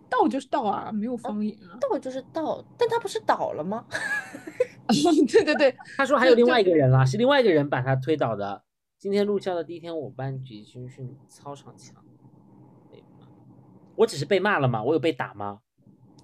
[0.08, 1.76] 道就是道啊，没有方言啊。
[1.82, 3.84] 倒就是道，但他不是倒了吗？
[4.88, 8.64] 对 对对， 他说还有另外一个人啦，是另外一个人把他推倒的。
[8.98, 12.04] 今天入校的第一天，我班举军训操场墙
[12.92, 13.28] 被骂，
[13.96, 14.82] 我只是被骂了吗？
[14.84, 15.60] 我有被打吗？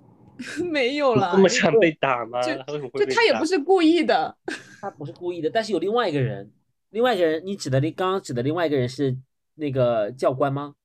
[0.72, 1.38] 没有啦这。
[1.38, 2.42] 么想被打吗？
[2.42, 2.56] 就
[2.98, 4.36] 就他也不是故意的，
[4.80, 6.52] 他不是故意的，但是有另外一个人，
[6.90, 9.16] 另外一个人，你指的另刚刚指的另外一个人是
[9.56, 10.76] 那个教官吗？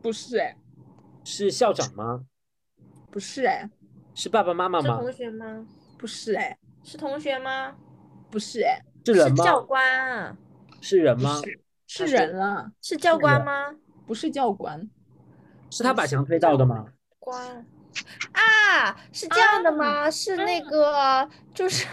[0.00, 0.56] 不是哎，
[1.24, 2.24] 是校长吗？
[3.10, 3.68] 不是哎，
[4.14, 4.96] 是爸爸妈妈吗？
[4.96, 5.66] 是同学吗？
[5.98, 7.74] 不是哎，是同学吗？
[8.30, 9.66] 不是哎，是人教吗？
[9.66, 10.36] 官，
[10.80, 11.40] 是人吗？
[11.86, 13.74] 是是人啊，是教官吗？
[14.06, 14.88] 不是教官。
[15.70, 16.86] 是他把墙推倒的吗？
[17.18, 17.66] 官
[18.32, 20.10] 啊，是这样的吗？
[20.10, 21.86] 是那个，就是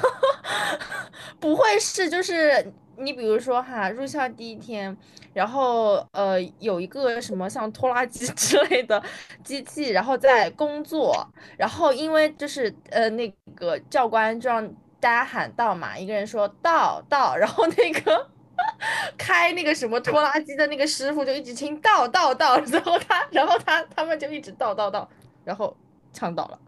[1.40, 4.96] 不会是就是你比如说哈，入校第一天，
[5.32, 9.02] 然后呃有一个什么像拖拉机 之类的
[9.44, 14.66] 机器，然后在工作，然后因为就是呃那个教官就让
[15.00, 18.30] 大家喊到嘛，一个人说到到，然后那个。
[19.18, 25.06] 开那个什么拖拉机的那个师傅就一直听倒倒倒，然后他，然后他他们就一直倒倒倒，
[25.44, 25.76] 然后
[26.10, 26.58] 呛倒了。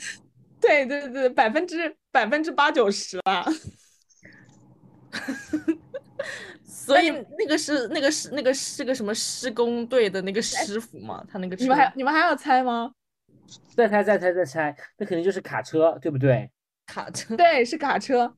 [0.58, 3.44] 对对对，百分之百分之八九十啦。
[6.64, 12.92] 所以那个是那个是那个是个什么施工队的那个师傅嘛，他那个你们还你们还要猜吗？
[13.74, 16.50] 再猜再猜再猜，那肯定就是卡车，对不对？
[16.86, 17.36] 卡车。
[17.36, 18.34] 对，是卡车。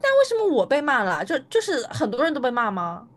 [0.00, 1.24] 但为什么我被骂了？
[1.24, 3.08] 就就是很多人都被骂吗？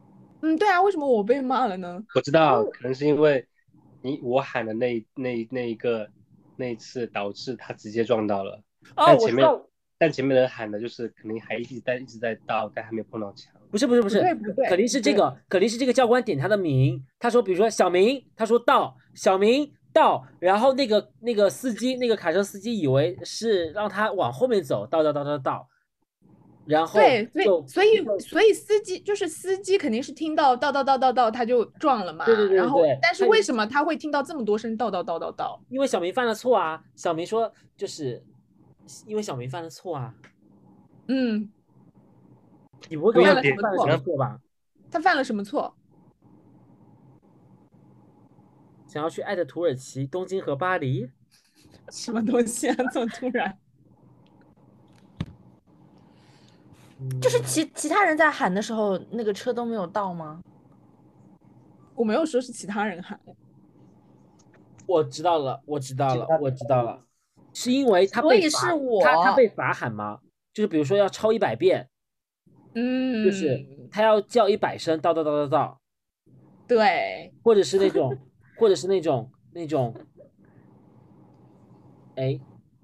[0.42, 2.04] 嗯，对啊，为什么我被骂了呢？
[2.14, 3.48] 我知道，可能是因为
[4.02, 6.10] 你我喊的那那那一个
[6.56, 8.62] 那一次导致他直接撞到了，
[8.96, 9.67] 哦，前面我知道，
[9.98, 13.52] 但前面的人喊的就是肯定还一直在一直在倒，但还没有碰到墙。
[13.70, 25.68] 不是不是不是，对不对肯定是这个，肯定是这个教官点他的名，他说，比如说小明，他说到，小明到，然后那个那个司机，那个卡车司机以为是让他往后面走，到到到到到，
[26.66, 32.24] 然后对，所以所以所以司机就是司机肯定是听到到到到到到他就撞了嘛。
[32.24, 35.60] 对对对然后但是为什么他会听到这么多声到到到到到？
[35.70, 38.24] 因为小明犯了错啊，小明说就是
[39.06, 40.14] 因为小明犯了错啊，
[41.08, 41.50] 嗯，
[42.90, 43.52] 你不会犯了什
[43.88, 44.40] 么错吧？
[44.90, 45.76] 他犯了什么错？
[48.88, 51.10] 想要去爱的土耳其、东京和巴黎，
[51.92, 52.76] 什么东西啊？
[52.94, 53.58] 这么突然？
[57.22, 60.42] 就是嗯其其他人在喊的时候，那个车都没有到吗？
[61.94, 63.20] 我没有说是其他人喊，
[64.88, 67.04] 我知道了，我知道了，我知道了，
[67.60, 70.20] 是因为他被罚是我他他被罚喊吗？
[70.54, 71.90] 就是比如说要抄一百遍，
[72.76, 75.76] 嗯，就是他要叫一百声叨叨叨叨叨，
[76.68, 78.16] 对，或者是那种，
[78.60, 79.92] 或者是那种那种，
[82.16, 82.40] 哎，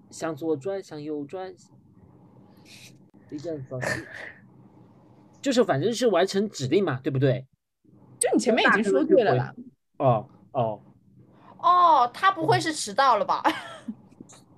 [0.10, 1.54] 向左转，向右转，
[3.30, 3.80] 一阵走，
[5.40, 7.46] 就是反正是完成指令嘛，对不对？
[8.20, 9.54] 就你前面已经说对了啦。
[9.98, 10.82] 哦哦，
[11.60, 13.44] 哦，他不会是迟到了吧？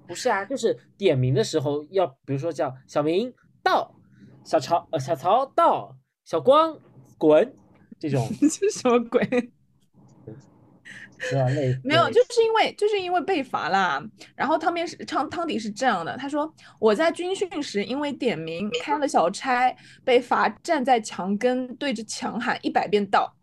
[0.08, 3.34] 不是啊，就是点名的时候要，比如说叫小明
[3.64, 3.94] 到，
[4.44, 5.96] 小曹呃小曹到，
[6.26, 6.78] 小光
[7.18, 7.54] 滚
[8.00, 9.22] 这种， 这什么鬼？
[11.84, 14.04] 没有，就是因为就是因为被罚啦。
[14.36, 23.34] 然后汤面是汤汤底是这样的，他说我在军训时因为点名开了小差，被罚站在墙根对着墙喊一百遍到，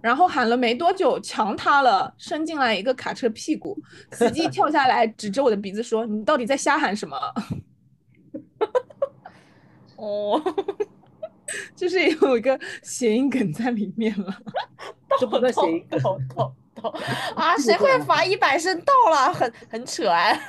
[0.00, 3.78] 然后喊了没多久墙塌了，伸进来一个卡车屁股，
[4.12, 7.16] 司机跳下来指着我的鼻子说：“你到底在瞎喊什么？”
[9.96, 10.40] 哦，
[11.76, 14.34] 就是有一个谐音梗在里面了。
[15.20, 16.94] 这不算谐音梗，到到到
[17.34, 17.56] 啊！
[17.58, 19.32] 谁会罚一百声到了？
[19.34, 20.40] 很很扯哎，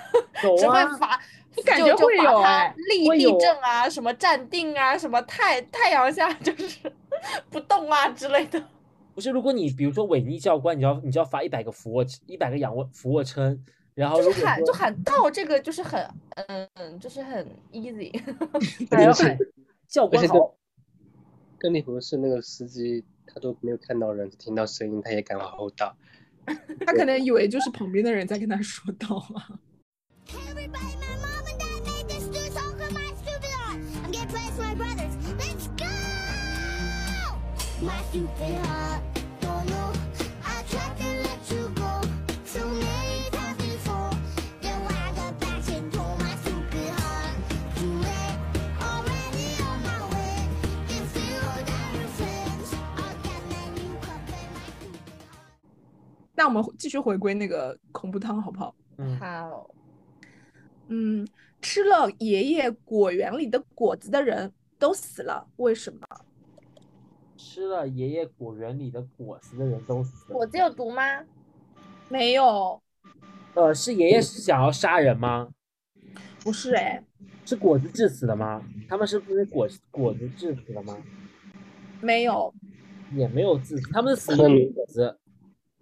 [0.43, 1.20] 有只会啊，罚，
[1.58, 2.43] 我感觉会有
[2.88, 6.78] 立立正啊，什么站定啊，什么太太阳下就是
[7.52, 8.64] 不动啊之类的。
[9.14, 16.01] 不是，如果你比如说违逆教官，你要你就要罚一百个俯卧一百个仰卧俯卧撑，然后就是喊就喊到这个就是很
[16.76, 18.12] 嗯，就是很 easy。
[18.89, 19.38] 还要喊
[19.88, 20.55] 教官好，
[21.59, 25.95] 更离谱的是，那个司机他都没有看到人，听到声音他也敢往后倒。
[26.86, 29.59] 他可能以为就是旁边的人在跟他说道啊。
[56.34, 58.75] 那我们继续回归那个恐怖汤好不好？
[58.97, 59.69] 嗯，好，
[60.88, 61.27] 嗯，
[61.61, 66.07] 吃了爷爷果园里的果子的人都死了，为什么？
[67.54, 70.38] 吃了爷爷果园里的果子的人都死了。
[70.38, 71.04] 果子有毒吗？
[72.08, 72.82] 没有，
[73.56, 75.49] 呃，是爷爷想要杀人吗？
[76.41, 77.04] 不是哎，
[77.43, 78.64] 是果子致死的吗？
[78.88, 80.95] 他们是不是果果子致死的吗？
[81.99, 82.54] 没有，
[83.14, 85.20] 也没有致死，他们死可能于果子。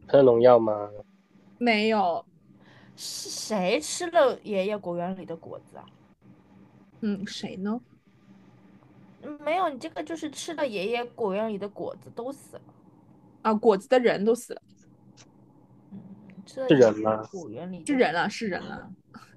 [0.07, 0.89] 喝农药吗？
[1.59, 2.26] 没有，
[2.95, 5.86] 是谁吃了爷爷果园里的果子啊？
[7.01, 7.80] 嗯，谁呢？
[9.22, 12.61] 嗯没有，你这个就是吃了爷爷果园里的果子都死了。
[13.41, 14.61] 啊，果子的人都死了，
[16.45, 18.89] 吃了是爷爷人吗果园里的是人了，是人了，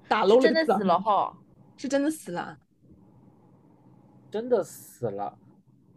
[0.07, 1.37] 打漏了个字啊真的死了哈。
[1.75, 2.57] 是真的死了。
[4.31, 5.37] 真的死了。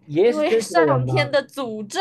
[0.06, 0.60] 爷爷？
[0.60, 2.00] 上天的诅咒，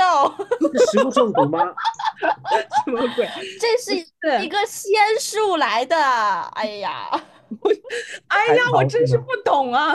[0.78, 1.60] 是食物中毒吗？
[2.86, 3.28] 什么鬼？
[3.60, 5.96] 这是是一个仙术来的。
[5.96, 7.10] 哎呀，
[8.28, 9.94] 哎呀，我真是不懂啊！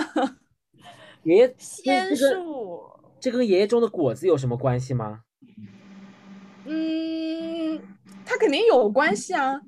[1.23, 2.83] 爷爷仙这个术，
[3.21, 5.23] 这跟爷爷种的果子有什么关系吗？
[6.65, 7.81] 嗯，
[8.25, 9.61] 他肯定有关系啊。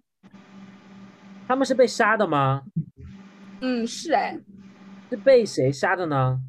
[1.47, 2.63] 他们是被杀的吗？
[3.61, 4.41] 嗯，是哎，
[5.11, 6.41] 是被谁杀的呢？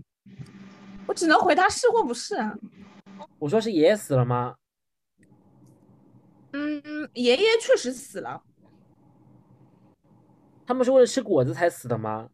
[1.05, 2.55] 我只能回答是或不是啊。
[3.39, 4.55] 我说是爷爷死了吗？
[6.53, 6.81] 嗯，
[7.13, 8.43] 爷爷确实死了。
[10.65, 12.29] 他们是为了吃果子才死的吗？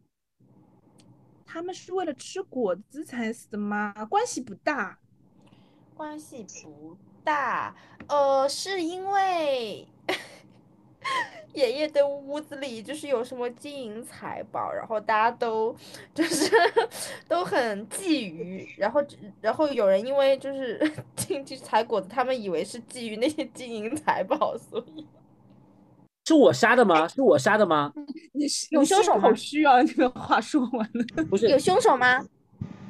[1.52, 3.92] 他们是为了吃果子才死的吗？
[4.08, 4.96] 关系不大。
[5.96, 7.74] 关系不大。
[8.06, 9.86] 呃，是因为
[11.52, 15.74] 爷爷的屋子里就是有什么金银财宝，然后大家都
[16.14, 16.48] 就是
[17.26, 19.04] 都很觊觎，然后
[19.40, 20.78] 然后有人因为就是
[21.16, 25.04] 进去采果子，他们以为是觊觎那些金银财宝，所以
[26.30, 27.08] 是我杀的吗？
[27.08, 27.92] 是我杀的吗？
[28.34, 29.82] 你是有凶手吗口虚啊！
[29.82, 32.24] 这个话说完了，不是，有凶手吗？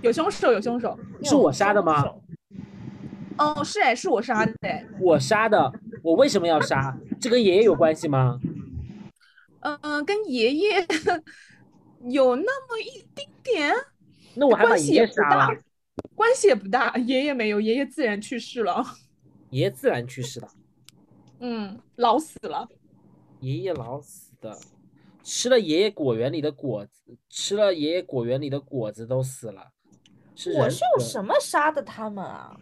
[0.03, 0.99] 有凶手，有凶手。
[1.23, 2.05] 是我杀的吗？
[3.39, 4.85] 哦，是哎，是我杀的哎。
[5.01, 5.73] 我杀的，
[6.03, 6.95] 我为什么要杀？
[7.19, 8.39] 这跟爷爷有关系吗？
[9.61, 10.87] 嗯、跟爷爷
[12.11, 13.73] 有那么一丁点
[14.35, 15.61] 那我还把关系爷也不大爷杀了，，
[16.15, 16.95] 关系也不大。
[16.99, 18.85] 爷爷没有，爷爷自然去世了。
[19.49, 20.49] 爷爷自然去世了，
[21.41, 22.69] 嗯，老死了。
[23.41, 24.59] 爷爷老死的，
[25.23, 29.73] 吃了爷爷果园里的果子，吃了爷爷果园里的果子都死了，
[30.35, 32.57] 是我是用什么杀的他们啊？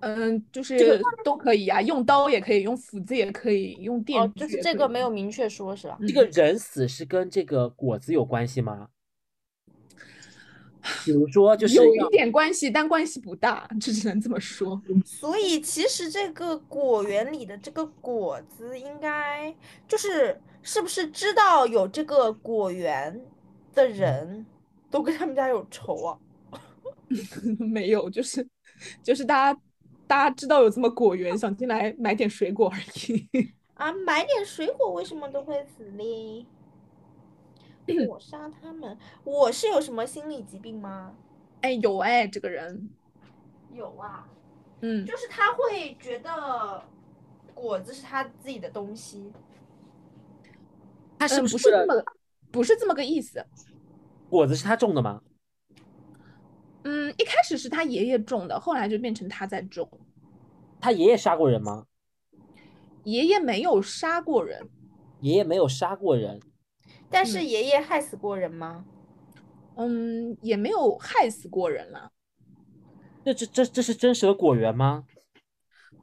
[0.00, 5.98] 嗯，就是这个都可以啊，用刀也可以，用斧子也可以，用电哦，就是这个没有明确说是吧？
[6.06, 8.90] 这个人死是跟这个果子有关系吗？
[11.04, 14.80] 比如说，就是有一点关系，但关系不大，这只能这么说。
[15.04, 19.54] 所以其实这个果园里的这个果子，应该
[19.86, 23.20] 就是是不是知道有这个果园
[23.74, 24.46] 的人
[24.90, 26.18] 都跟他们家有仇啊？
[27.58, 28.46] 没有，就是
[29.02, 29.60] 就是大家
[30.06, 33.52] 大家知道有这么果园，想进来买点水果而已。
[33.74, 36.44] 啊，买点水果为什么都会死嘞？
[38.08, 41.14] 我杀他们，我是有什么心理疾病吗？
[41.60, 42.88] 哎，有哎，这个人，
[43.72, 44.28] 有啊，
[44.80, 46.82] 嗯，就是他会觉得
[47.54, 49.32] 果子是他自己的东西。
[50.44, 50.52] 嗯，
[51.18, 52.04] 他是不不是这么个，
[52.50, 53.44] 不是这么个意思。
[54.28, 55.22] 果子是他种的吗？
[56.84, 59.88] 嗯，一开始是他爷爷种的，后来就变成他在种。
[60.80, 61.86] 他爷爷杀过人吗？
[63.04, 64.68] 爷爷没有杀过人，
[65.20, 66.40] 爷爷没有杀过人，
[67.10, 68.84] 但是嗯爷爷害死过人吗？
[69.76, 72.10] 嗯，也没有害死过人了。
[73.24, 75.04] 那这这这是真实的果园吗？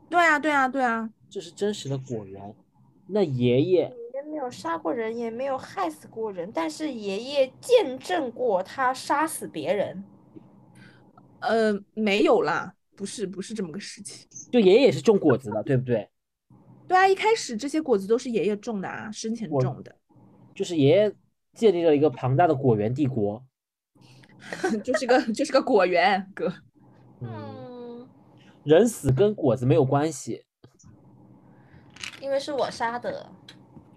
[0.10, 1.10] 对啊，对啊，对啊。
[1.30, 2.56] 这是真实的果园。
[3.08, 10.04] 那爷爷爷爷没有杀过人，也没有害死过人，但是爷爷见证过他杀死别人。
[11.42, 14.28] 呃，没有啦，不是，不是这么个事情。
[14.52, 16.10] 就爷爷也是种果子的，对不对？
[16.88, 19.96] 对啊，一开始这些果子都是爷爷种的啊，生前种的，
[20.56, 21.14] 就是爷爷
[21.54, 23.46] 建立了一个庞大的果园帝国。
[24.84, 26.52] 就是个 就是个果园哥。
[27.22, 28.08] 嗯，嗯，
[28.64, 30.46] 人死跟果子没有关系。
[32.22, 33.30] 因为是我杀的。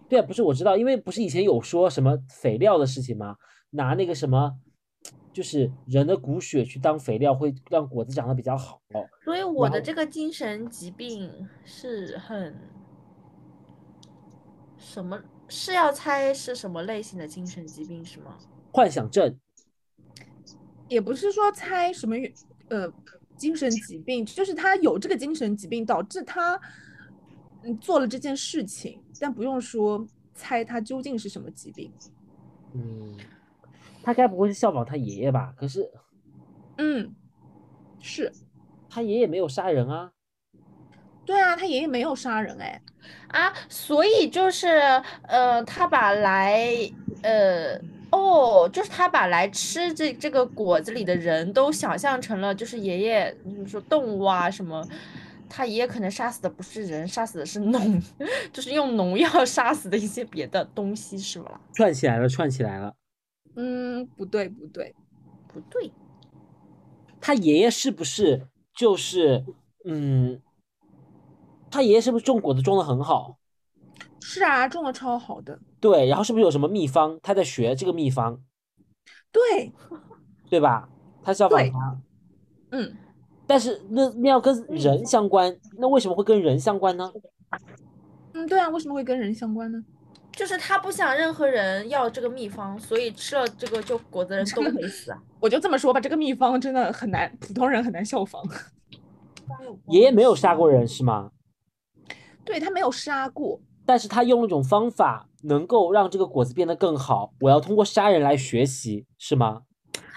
[0.08, 3.36] 对啊，不是我知道，因为不是以前有说什么肥料的事情吗？
[3.70, 4.58] 拿那个什么，
[5.32, 8.80] 就是人的骨血去当肥料，会让果子长得比较好。
[9.22, 12.56] 所以我的这个精神疾病是很
[14.78, 15.20] 什么？
[15.48, 18.36] 是要猜是什么类型的精神疾病是吗？
[18.70, 19.38] 幻想症，
[20.88, 22.14] 也不是说猜什么
[22.68, 22.92] 呃
[23.36, 26.60] 精神疾病，就是他有这个精神疾病，导致他
[27.62, 31.90] 嗯做了这件事情，但不用说猜他究竟是什么疾病。
[32.74, 33.16] 嗯，
[34.02, 35.54] 他该不会是效仿他爷爷吧？
[35.56, 35.90] 可是
[36.76, 37.14] 嗯，
[38.00, 38.30] 是
[38.90, 40.12] 他爷爷没有杀人啊。
[41.28, 42.80] 对啊，他爷爷没有杀人哎，
[43.28, 44.68] 啊，所以就是
[45.24, 46.66] 呃，他把来
[47.22, 47.78] 呃
[48.10, 54.82] 哦，就是他把来吃这这个果子里的人都想象成了就是爷爷，你说动物啊什么。
[55.50, 58.02] 他爷爷可能杀死的不是人，杀死的是农，
[58.50, 61.60] 就是用农药 杀死的一些别的东西，是吧？
[61.74, 62.94] 串起来了，串起来了。
[63.54, 64.94] 嗯，不对不对，
[65.52, 65.92] 不对，
[67.20, 69.44] 他爷爷是不是就是
[69.84, 70.40] 嗯？
[71.70, 73.36] 他爷爷是不是种果子种的很好？
[74.20, 77.18] 是啊，种的超好的，对，然后是不是有什么秘方？
[77.22, 78.40] 他在学这个秘方，
[79.32, 79.72] 对，
[80.50, 80.88] 对吧？
[81.22, 81.98] 他效仿他，
[82.72, 82.94] 嗯，
[83.46, 87.10] 但是那那要跟人相关，那为什么会跟人相关呢？
[88.34, 89.82] 嗯，对啊，为什么会跟人相关呢？
[90.32, 95.18] 就是他不想任何人要这个秘方，所以吃了这个就果子的人都会死啊。
[95.40, 98.42] 我就这么说吧，这个秘方真的很难，普通人很难效仿。
[99.88, 101.30] 爷爷没有杀过人是吗？
[102.48, 107.34] 对他没有杀过，但是他用了一种方法，能够让这个果子变得更好。
[107.40, 109.62] 我要通过杀人来学习，是吗？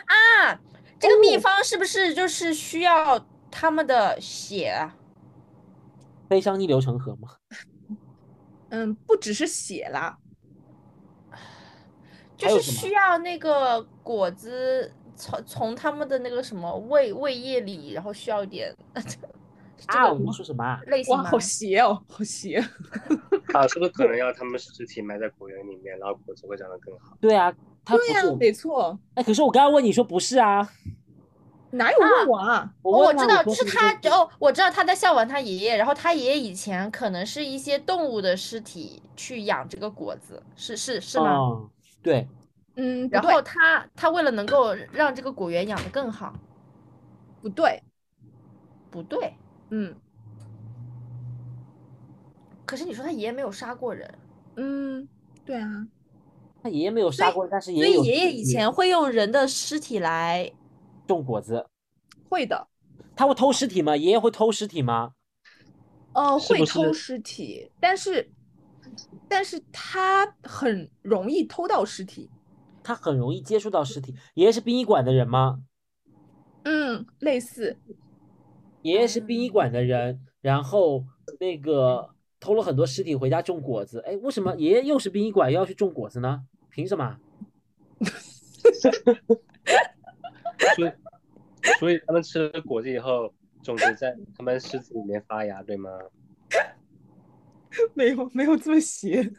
[0.05, 0.57] 啊，
[0.97, 3.19] 这个秘方是不是就是需要
[3.51, 4.95] 他们的血啊？
[6.29, 7.27] 悲伤逆流成河吗？
[8.71, 10.17] 嗯，不只是血啦，
[12.37, 19.17] 就是需要那个果子从从他们的那个什么胃胃液里，然后需要一点这
[19.87, 20.79] 啊，个你说什么啊？
[20.85, 22.57] 哇，类型吗好邪哦，好邪。
[23.53, 27.17] 啊，是不是可能要他们尸体埋在果园里面，然后果子会长得更好？
[27.19, 27.51] 对啊，
[27.83, 28.35] 他不对呀、是。
[28.35, 30.69] 没错，哎，可是我刚刚问你说不是啊，
[31.71, 32.73] 哪有问我啊？
[32.81, 41.37] 我知道，是他哦，我知道他在效仿他爷爷，然后他爷爷以前可能是一些动物的尸体去养这个果子，是是是吗？
[41.37, 41.69] 嗯，
[42.01, 42.27] 对，
[42.75, 46.33] 嗯，然后他他为了能够让这个果园养得更好，
[47.41, 47.81] 不对，
[48.89, 49.33] 不对，
[49.71, 49.95] 嗯
[52.65, 54.13] 可是你说他爷爷没有杀过人，
[54.55, 55.07] 嗯，
[55.43, 55.87] 对啊，
[56.61, 60.51] 他爷爷没有杀过人，但是爷爷有以爷爷以前会用人的尸体来，
[61.07, 61.67] 种果子，
[62.29, 62.67] 会的，
[63.15, 63.97] 他会偷尸体吗？
[63.97, 65.13] 爷爷会偷尸体吗？
[66.13, 68.29] 呃，会偷尸体，但是
[69.27, 72.29] 但是他很容易偷到尸体，
[72.83, 74.15] 他很容易接触到尸体。
[74.35, 75.61] 爷爷是殡仪馆的人吗？
[76.63, 77.77] 嗯，类似，
[78.81, 81.05] 爷爷是殡仪馆的人，然后
[81.39, 82.09] 那个
[82.39, 83.99] 偷了很多尸体回家种果子。
[84.05, 86.43] 哎，为什么爷爷又是殡仪馆又要去种果子呢？
[86.69, 87.17] 凭什么？
[90.75, 90.91] 所以，
[91.79, 95.89] 所以他们吃了果子以后，种子在他们尸体里面发芽，对吗？
[97.93, 99.31] 没有没有这么邪，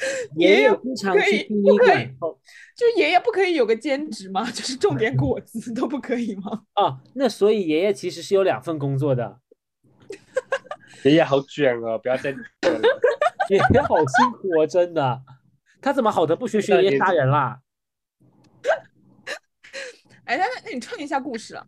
[0.36, 2.40] 爷爷经常可以去殡仪不可以馆偷
[2.76, 4.44] 就爷爷不可以有个兼职吗？
[4.52, 6.62] 就是种点果子 都不可以吗？
[6.74, 9.40] 啊，那所以爷爷其实是有两份工作的。
[11.04, 12.30] 爷爷好卷哦，不要再。
[12.30, 15.22] 爷爷好辛苦哦，真的。
[15.80, 17.60] 他怎么好的不学学爷爷杀人啦？
[20.24, 21.66] 哎，那那那你串一下故事啊？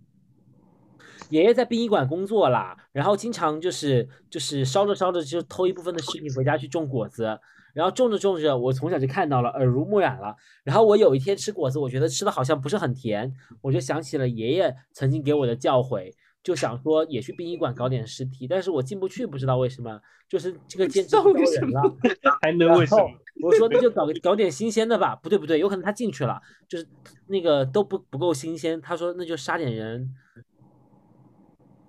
[1.31, 7.41] 爷爷在殡仪馆工作啦，然后经常就是就是烧着烧着就偷一部分的尸体回家去种果子，
[7.73, 10.37] 然后种着种着，我从小就看到了，耳濡目染了。
[10.65, 16.13] 然后我有一天吃果子，我觉得吃的好像不是很甜，我就想起了爷爷曾经给我的教诲，
[16.43, 21.97] 就想说也去殡仪馆搞点尸体，但是我进不去，不知道为什么，就是这个兼职不招人了。
[22.43, 23.11] 还能为什么？
[23.43, 26.87] 我说那就搞个搞点新鲜的吧，不对不对，有可能他进去了，就是
[27.29, 28.79] 那个都不不够新鲜。
[28.81, 30.15] 他说那就杀点人，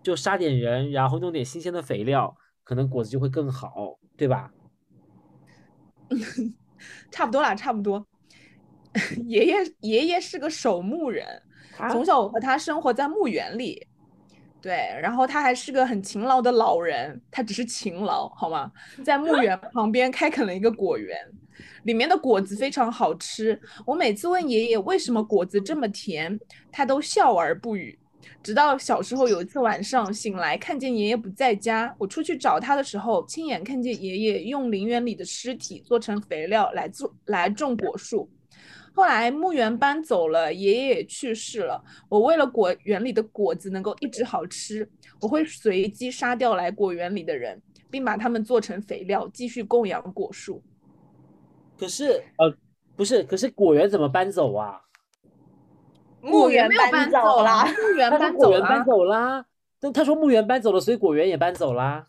[0.01, 4.52] 就杀点人，然后弄点新鲜的肥料，可能果子就会更好，对吧？
[7.11, 8.05] 差不多啦，差不多。
[9.25, 11.25] 爷爷爷爷是个守墓人，
[11.91, 13.87] 从小我和他生活在墓园里。
[14.61, 18.71] 对，然后他还是个很勤劳的老人，他只是勤劳，好吗？
[19.03, 21.17] 在墓园 旁边开垦了一个果园，
[21.83, 23.59] 里面的果子非常好吃。
[23.85, 26.39] 我每次问爷爷为什么果子这么甜，
[26.71, 27.99] 他都笑而不语。
[28.41, 38.29] 直到小时候有一次晚上醒来，看见爷爷不在家，我出去找他的时候，亲眼看见爷爷用陵园里的尸体做成肥料来做来种果树。
[38.95, 41.83] 后来墓园搬走了，爷爷也去世了。
[42.07, 44.87] 我为了果园里的果子能够一直好吃，
[45.19, 47.59] 我会随机杀掉来果园里的人，
[47.89, 50.61] 并把他们做成肥料，继续供养果树。
[51.75, 52.55] 可是呃，
[52.95, 54.79] 不是，可是果园怎么搬走啊？
[56.23, 58.85] 墓园没有 搬走了，啦，墓园搬走了果园搬。
[58.85, 59.45] 走啦，
[59.79, 62.07] 但他说墓园搬走了，所以果园也搬走啦。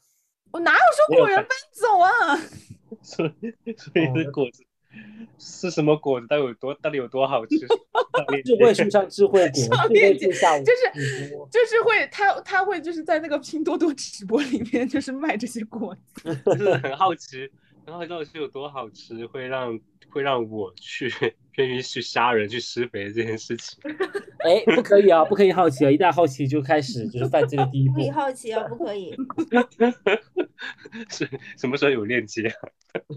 [0.53, 2.37] 我哪有说果园搬走啊？
[3.03, 4.63] 所以所以这果子
[5.39, 6.27] 是什么果子？
[6.29, 7.59] 到底有多到底有多好吃？
[8.45, 16.35] 智慧树上智慧果，上智慧链接树下就是就是会他他会就是在那个拼多多直播里面就是卖这些果子。
[16.47, 17.51] 就是很好奇，
[17.87, 19.79] 然后到底是有多好吃，会让
[20.11, 21.13] 会让我去
[21.57, 23.79] 愿意去杀人去施肥这件事情。
[24.45, 25.91] 哎，不可以啊，不可以好奇啊！
[25.91, 28.11] 一旦好奇就开始就是犯罪的第一步不可以。
[28.11, 29.15] 好奇啊，不可以。
[31.11, 32.69] 是什么时候有链接啊？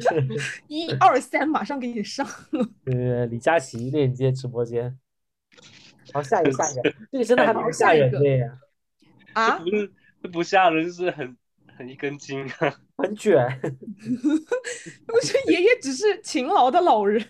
[0.68, 2.26] 一二三，马上给你上。
[2.86, 4.98] 呃，李佳琦链接直播间。
[6.14, 8.60] 好，下一个，下一个，这个真的还蛮吓下一个人的呀，
[9.34, 9.92] 啊，不是
[10.22, 11.38] 这不吓人，是很
[11.78, 12.82] 很一根筋啊。
[12.98, 13.38] 很卷。
[15.08, 17.24] 我说爷爷只是勤劳的老人，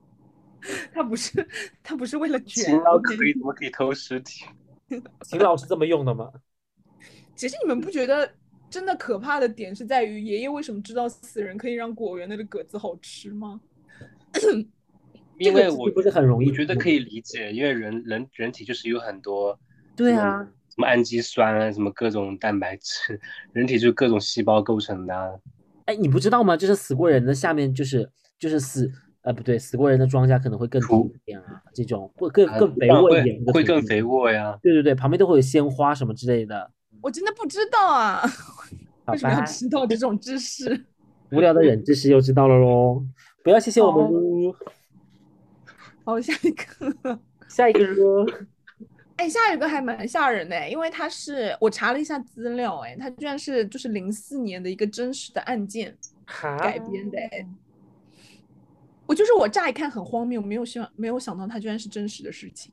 [0.92, 1.46] 他不是
[1.82, 2.64] 他不是为了卷。
[2.64, 4.44] 勤劳可以怎么可以偷尸体？
[5.22, 6.30] 秦老是这么用的吗？
[7.34, 8.32] 其实你们不觉得
[8.70, 13.60] 真的可怕的点是在于爷爷为什么知道死人可以让果园里的果子好吃吗？
[15.38, 19.58] 因为我不是很容易我觉得可以理解，因为人人人体就是有很多
[19.96, 23.20] 对啊，什么氨基酸啊，什么各种蛋白质，
[23.52, 25.30] 人体就是各种细胞构成的啊。
[25.84, 26.56] 哎，你不知道吗？
[26.56, 28.10] 就是死过人的下面就是
[28.40, 28.90] 就是死
[29.22, 34.02] 呃不对，死过人的庄稼可能会更土土一点啊，这种会更啊更肥沃一点，会更肥。
[34.02, 34.58] 沃呀。
[34.60, 36.72] 对对对，旁边都会有鲜花什么之类的。
[37.00, 38.20] 我真的不知道啊，
[39.04, 40.86] 好为什么要，知道这种知识？
[41.30, 43.04] 无聊的冷知识又知道了喽。
[43.44, 44.54] 不要谢谢我们
[46.04, 47.20] 好下一个。
[47.48, 48.46] 下一个噜。
[49.16, 55.96] 哎，下一个还蛮吓人的，因为他是我查了一下资料，哎，他居然是就是零四年的一个真实的案件，
[56.58, 57.46] 改编的，哎，
[59.06, 62.72] 我就是我乍一看很荒谬，没有想没有想到它居然是真实的事情。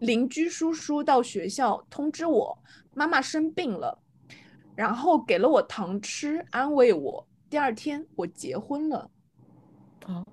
[0.00, 2.58] 邻居叔叔到学校通知我
[2.92, 3.98] 妈妈生病了，
[4.74, 7.26] 然后给了我糖吃，安慰我。
[7.48, 9.10] 第二天我结婚了。
[10.04, 10.24] 啊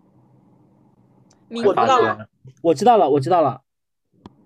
[1.52, 2.30] 我知道了，
[2.62, 3.62] 我知道了，我知道了。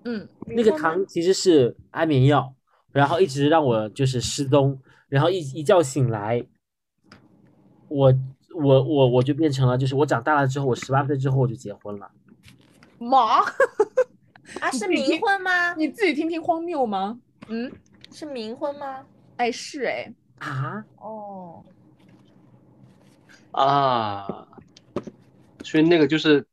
[0.05, 2.53] 嗯，那个糖其实是安眠药，
[2.91, 6.45] 然后一直让我就是失踪，然后一一觉醒来，
[7.87, 8.13] 我
[8.55, 12.11] 我我我就变成了，就是我长大了之后，我十八岁之后我就结婚了。
[12.99, 13.39] 妈，
[14.59, 15.73] 啊，是冥婚吗？
[15.75, 17.19] 你自己听听荒谬吗？
[17.47, 17.71] 嗯，
[18.11, 19.05] 是冥婚吗？
[19.37, 21.63] 哎是哎，啊，哦，
[23.51, 24.47] 啊，
[25.63, 26.45] 所以那个就是，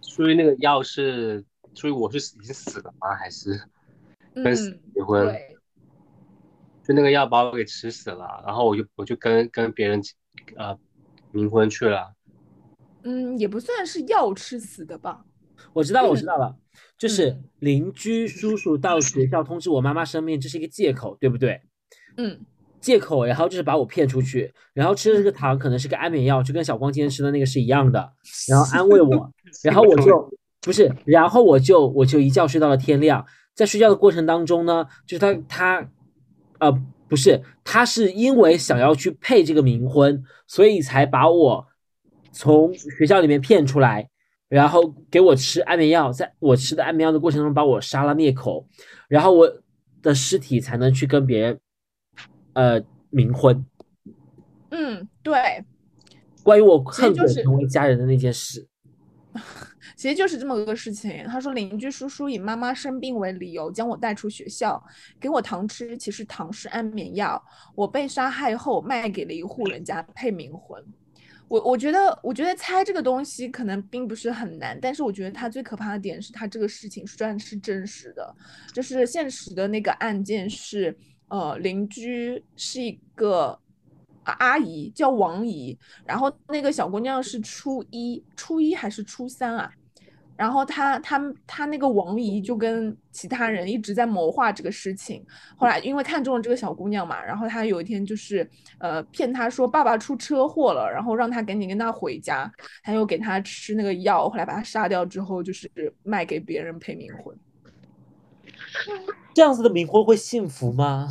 [0.00, 1.44] 所以那个药是，
[1.74, 3.14] 所以我是已经死了吗？
[3.14, 3.60] 还是
[4.34, 5.26] 跟死嗯，结婚？
[5.26, 5.56] 对，
[6.86, 10.00] 就那个药把我给吃死了，然后我就我就跟跟别人
[10.56, 10.78] 呃
[11.32, 12.14] 冥婚去了。
[13.02, 15.24] 嗯，也不算是药吃死的吧？
[15.72, 16.56] 我知道了，我知道了，
[16.98, 21.60] 就是嗯邻居叔叔到学校通知我妈妈生病，这是一个借口，对不对？
[22.16, 22.40] 嗯，
[22.80, 28.12] 借口，然后就是把我骗出去，然后吃的这个糖可能是个安眠药，就跟小光今天吃的那个是一样的，
[28.48, 29.30] 然后安慰我，
[29.62, 30.32] 然后我就
[30.64, 35.90] 不是，然后我就我就一觉睡到了天亮，在睡觉的过程当中呢，就是他他，
[36.58, 36.72] 呃，
[37.06, 41.66] 不是，他是因为想要去配这个冥婚，所以才把我
[42.32, 44.08] 从学校里面骗出来，
[44.48, 48.66] 然后给我吃安眠药，在我吃的安眠药的过程中把我杀了灭口，
[49.06, 49.52] 然后我
[50.02, 51.60] 的尸体才能去跟别人
[52.54, 52.80] 呃
[53.12, 53.64] 冥婚。
[54.70, 55.64] 嗯，对，
[56.42, 58.66] 关于我恨不得成为家人的那件事，
[59.96, 61.24] 其实就是这么个事情。
[61.28, 64.82] 他说，邻居叔叔以妈妈生病为理由将我带出学校，
[65.20, 67.42] 给我糖吃，其实糖是安眠药。
[67.74, 70.84] 我被杀害后卖给了一户人家配冥魂。
[71.46, 78.34] 我我觉得，我觉得猜这个东西可能并不是很难，但是我觉得它最可怕的点是它这个事情虽然是真实的，
[78.72, 80.96] 就是现实的那个案件是，
[81.28, 83.56] 呃，邻居是一个
[84.24, 89.70] 阿姨叫王姨，然后那个小姑娘是初一，初一还是初三啊？
[90.36, 95.24] 然后他他他那个王姨就跟其他人一直在谋划这个事情。
[95.56, 102.50] 后来因为看中了这个小姑娘嘛，然后他有一天就是呃骗她说爸爸出车祸了，然后让她赶紧跟他回家，
[102.82, 105.70] 他又给她吃那个药，后来把她杀掉之后就是
[106.02, 107.36] 卖给别人配冥婚。
[109.34, 111.08] 这样子的冥婚会幸福吗？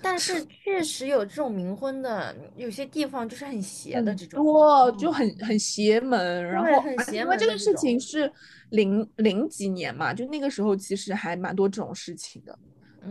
[0.00, 4.42] 但是确实有这种冥婚的，有些地方就是很邪的这种。
[4.42, 8.30] 多就很很邪门，然后很邪而且因为这个事情是
[8.70, 12.58] 零零几年嘛，就那个时候其实还蛮多这种事情的。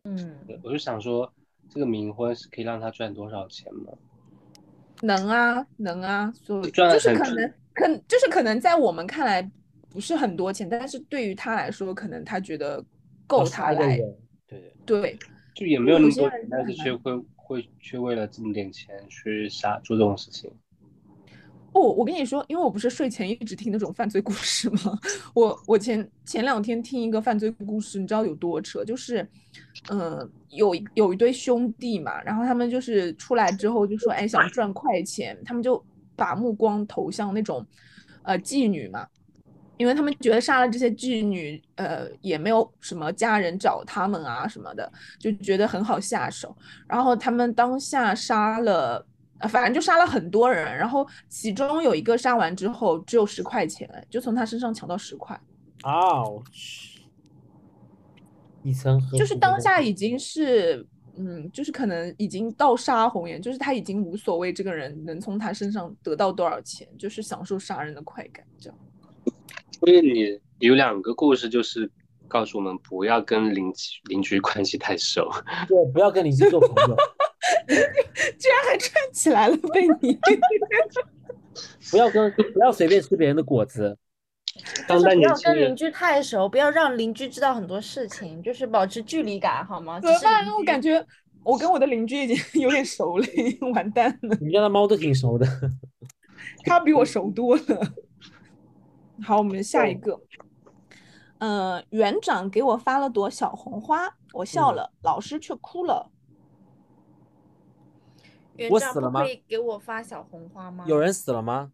[0.06, 1.32] 嗯，我就想说，
[1.70, 3.92] 这个冥婚是可以让他赚多少钱吗？
[5.02, 9.48] 能啊，能啊，所以赚就是可能，可就是可能在我们看来
[9.90, 12.84] 不是很多钱，但是对于他来说，可能他觉得
[13.28, 14.00] 够他来，
[14.48, 15.20] 对，对，
[15.58, 20.52] 就也没有那么多钱，但是却会会去为了这么点钱去杀做这种事情。
[21.74, 25.00] 哦，我跟你说，因为我不是睡前一直听那种犯罪故事吗？
[25.34, 28.86] 我我前前两天听一个犯罪故事，你知道有多扯？
[28.86, 29.28] 就是，
[29.90, 35.84] 呃，有有一对兄弟嘛，然后他们就是出来之后就说，哎，想赚快钱，他们就
[36.16, 37.66] 把目光投向那种，
[38.22, 39.08] 呃，妓女嘛，
[39.78, 46.56] 因为他们觉得杀了这些妓女，呃，也没有什么家人找他们啊什么的，就觉得很好下手。
[46.88, 49.06] 然后他们当下杀了，
[49.38, 50.76] 呃，反正就杀了很多人。
[50.76, 55.40] 然后其中有一个杀完之后只有十块钱，就从他身上抢到十块，
[55.84, 57.02] 啊，我去，
[58.64, 60.84] 一层就是当下已经是，
[61.18, 68.80] 嗯，就是可能已经到杀红眼，就是他已经无所谓这个人能从他身上得到多少钱，就是享受杀人的快感，这样。
[69.80, 71.90] 所以你有两个故事，就是
[72.28, 75.30] 告诉我们不要跟邻居邻居关系太熟。
[75.68, 76.96] 对，不要跟邻居做朋友，
[77.68, 80.18] 居然还串起来了，被你。
[81.90, 83.98] 不要跟不要随便吃别人的果子。
[84.88, 90.00] 当代不要年轻人跟邻居太熟，不要让邻居知道很多事情，就是保持距离感，好吗？
[90.00, 90.46] 怎么办？
[90.48, 91.06] 我感觉
[91.44, 94.36] 我跟我的邻居已经有点熟了，已经完蛋了。
[94.40, 95.48] 你们家的猫都挺熟的。
[96.66, 97.94] 它比我熟多了。
[99.24, 100.20] 好，我们下一个。
[101.40, 106.12] 呃、园长给我发了朵小红花，我笑嗯了，老师却哭了。
[108.56, 110.84] 园长不我死了吗可以给我发小红花吗？
[110.88, 111.72] 有人死了吗？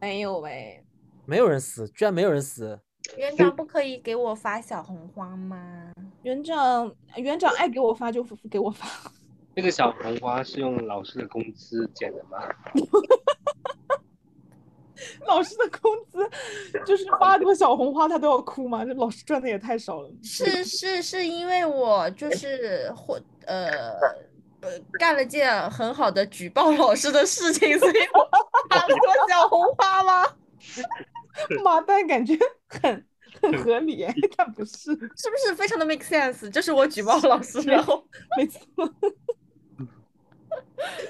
[0.00, 0.84] 没有喂，
[1.26, 2.80] 没有人死，居然没有人死。
[3.16, 5.92] 园长不可以给我发小红花吗？
[6.22, 8.86] 园长，园长爱给我发就给我发。
[9.56, 12.38] 这个小红花是用老师的工资捡的吗？
[15.26, 16.28] 老师的工资
[16.84, 18.84] 就是发朵小红花，他都要哭吗？
[18.84, 20.10] 这老师赚的也太少了。
[20.22, 23.68] 是是是因为我就是或呃
[24.60, 28.28] 呃干了件很好的举报老师的事情，所以我
[28.68, 30.26] 发了朵小红花吗？
[31.64, 32.36] 妈蛋，感觉
[32.68, 33.06] 很
[33.40, 36.50] 很合理哎， 但不是，是不是非常的 make sense？
[36.50, 38.04] 就是我举报老师，然后
[38.36, 38.60] 没错，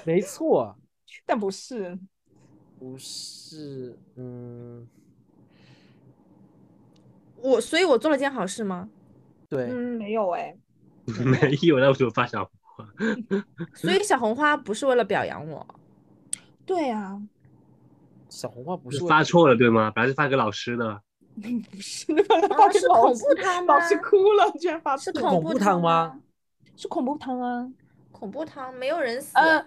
[0.05, 0.75] 没错，
[1.25, 1.97] 但不是。
[2.81, 4.87] 不是，嗯，
[7.37, 8.89] 我所以我做了件好事吗？
[9.47, 10.57] 对，嗯，没有哎。
[11.05, 12.87] 没有，那为什么发小红花？
[13.75, 15.63] 所以小红花不是为了表扬我，
[16.65, 17.21] 对啊、
[18.29, 19.91] 小红花不是发错了对吗？
[19.95, 20.99] 本来是发给老师的。
[21.37, 26.19] 不是，把它发给是老师恐怖汤吗老师哭了，居然发错是恐怖恐怖汤吗？
[26.75, 27.71] 是恐怖汤啊。
[28.11, 29.63] 恐怖汤没有人死呃，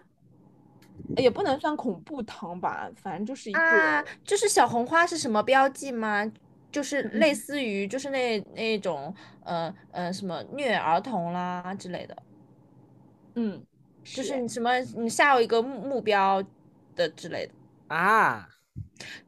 [1.17, 3.61] 也不能算恐怖糖吧，反正就是一个。
[3.61, 6.31] 啊，就是小红花是什么标记吗？
[6.73, 9.15] 就是嗯类似于就是那那种
[9.45, 12.17] 呃呃什么虐儿童啦之类的，
[13.37, 13.65] 嗯，
[14.03, 16.43] 就是你什么你下一个目目标
[16.97, 17.53] 的之类的。
[17.95, 18.49] 啊，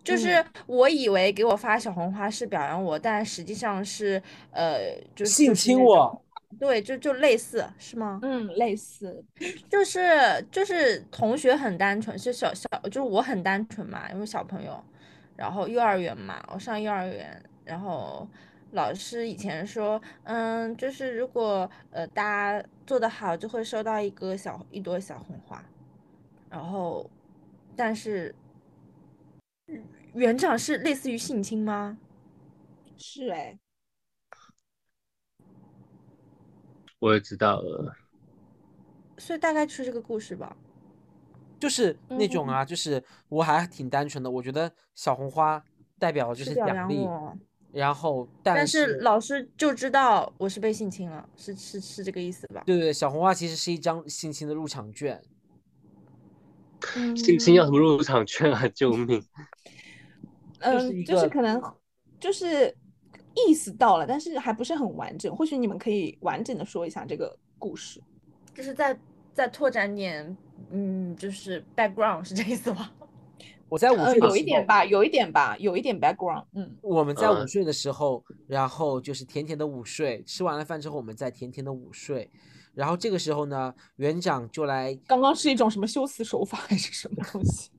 [0.03, 6.23] 就是我以为给我发小红花是表扬我，但实际上是呃，就是性侵我种
[6.59, 8.18] 对，就就类似是吗？
[8.22, 9.24] 嗯，类似。
[9.68, 10.01] 就是
[10.51, 14.82] 就是同学很单纯，是小小就是我很单纯嘛，因为小朋友，
[15.36, 18.26] 然后幼儿园嘛，我上幼儿园，然后
[18.72, 25.62] 老师以前说，嗯，就是如果呃大家做得好，就会收到一个小一朵小红花，
[26.49, 27.11] 然后
[27.74, 28.34] 但是
[30.14, 31.99] 园长是类似于性侵吗？
[32.97, 33.59] 是哎，
[36.99, 37.94] 我也知道了。
[39.18, 40.57] 所以大概就是这个故事吧。
[41.59, 45.64] 就是那种啊，就是我还挺单纯的，我觉得小红花
[45.99, 47.09] 代表就是奖励，
[47.72, 52.62] 然后但但是老师就知道我是被性侵了，是是是这个意思吧？
[52.66, 55.22] 对对，小红花其实是一张性侵的入场券，
[57.16, 58.68] 性侵要什么入场券啊？
[58.68, 59.24] 救命！
[60.59, 61.59] 嗯，就是可能
[62.20, 62.76] 就是
[63.47, 65.34] 意思到了，但是还不是很完整。
[65.34, 68.01] 或许你们可以完整的说一下这个故事。
[68.55, 68.99] 就是再
[69.34, 70.37] 再拓展点，
[70.70, 72.91] 嗯，就是 background 是这意思吗？
[73.68, 76.45] 我在午呃，睡的时候，有一点吧，有一点吧，有一点 background。
[76.55, 82.30] 嗯，我们在午嗯睡的时候，然后就是甜甜的午睡，吃完了饭之后，我们再甜甜的午睡，
[82.74, 87.70] 然后这个时候呢，园长就来刚刚是一种什么修辞手法还是什么东西？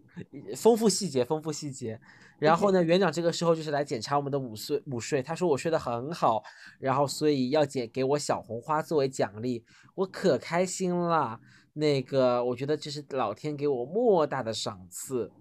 [0.55, 1.99] 丰富细节，丰富细节。
[2.39, 6.43] 然后呢，园长这个时候就是来检查我们的午睡午睡，他说我睡得很好，
[6.79, 9.63] 然后所以要给给我小红花作为奖励，
[9.95, 11.39] 我可开心了。
[11.73, 15.31] 那个我觉得这是老天给我莫大的赏赐，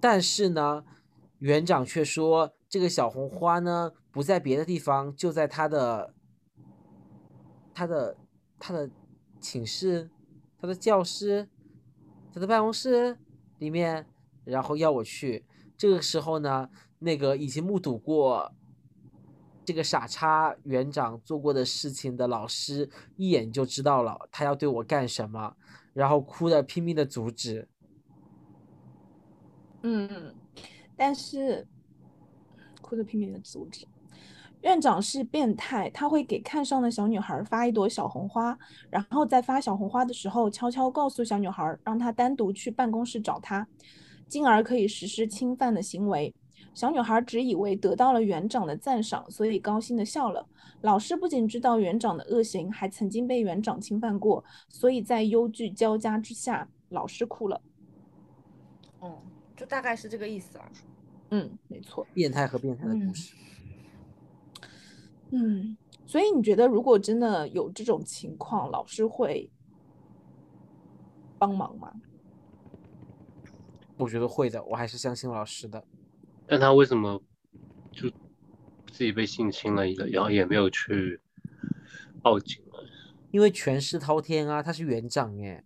[0.00, 0.84] 但是呢，
[1.40, 6.14] 园长却说这个小红花呢不在别的地方，就在他的
[7.74, 8.16] 他的
[8.58, 8.90] 他的
[9.38, 10.10] 寝室、
[10.58, 11.48] 他的教室、
[12.32, 13.18] 他的办公室
[13.58, 14.06] 里面，
[14.44, 15.44] 然后要我去。
[15.76, 16.68] 这个时候呢，
[16.98, 18.52] 那个已经目睹过
[19.64, 25.56] 这个傻叉园长做过的事情的老师，一眼就知道了他要对我干什么，
[25.92, 27.68] 然后哭的拼命的阻止。
[29.82, 30.34] 嗯，
[30.96, 31.66] 但是
[32.80, 33.86] 哭着拼命的阻止。
[34.60, 38.56] 院长是变态，他会给看上的小女孩发一朵小红花，
[38.90, 43.66] 然后在发小红花的时候悄悄告诉小女孩，让她单独去办公室找他，
[44.32, 46.34] 进而可以实施侵犯的行为。
[46.72, 50.48] 小女孩只以为得到了园长的赞赏，所以高兴的笑了。
[50.80, 57.60] 老师不仅知道园长的恶行，还曾经被园长侵犯过，所以在忧惧交加之下，老师哭了。
[59.02, 59.14] 嗯，
[59.54, 60.72] 就大概是这个意思啊。
[61.28, 62.06] 嗯，没错。
[62.14, 63.34] 变态和变态的故嗯事。
[65.32, 65.76] 嗯，
[66.06, 69.50] 所以你觉得如果真的有这种情况，老师会
[71.38, 71.92] 帮忙吗？
[74.02, 75.82] 我觉得会的，我还是相信老师的。
[76.46, 77.22] 但他为什么
[77.92, 78.10] 就
[78.90, 81.20] 自己被性侵了一个，然后也没有去
[82.20, 82.84] 报警了？
[83.30, 85.64] 因为权势滔天啊，他是园长哎，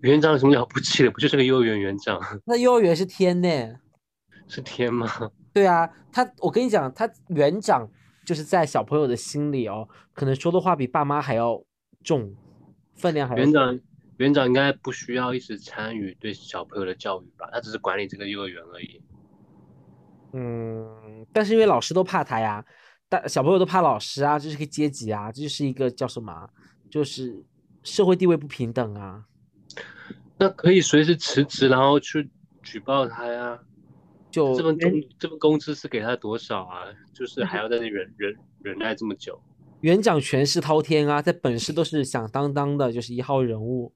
[0.00, 1.10] 园长有什么了不起的？
[1.10, 2.20] 不就是个幼儿园园长？
[2.46, 3.76] 那幼儿园是天呢。
[4.48, 5.08] 是天吗？
[5.52, 7.88] 对啊，他我跟你讲，他园长
[8.24, 11.62] 就是在小朋友的心里哦，可能说的话比爸妈还要
[12.02, 12.34] 重，
[12.94, 13.78] 分量还园长
[14.22, 17.48] 园长应该不需要一直参与对小朋友的教育吧？
[17.52, 19.02] 他只是管理这个幼儿园而已。
[20.32, 22.64] 嗯，但是因为老师都怕他呀，
[23.08, 26.48] 大小朋友都怕老师啊，这是个阶级啊，这就是一个叫什么啊，
[26.88, 27.44] 就是
[27.82, 29.24] 社会地位不平等啊。
[30.38, 32.30] 那可以随时辞职，然后去
[32.62, 33.58] 举报他呀。
[34.30, 36.86] 就这份工园这份工资是给他多少啊？
[37.12, 39.38] 就是还要在那里忍忍忍耐这么久。
[39.80, 43.92] 园长权势滔天啊，在本市都是响当当的，就是一号人物。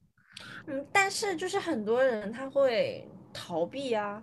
[0.67, 4.23] 嗯，但是就是很多人他会逃避啊，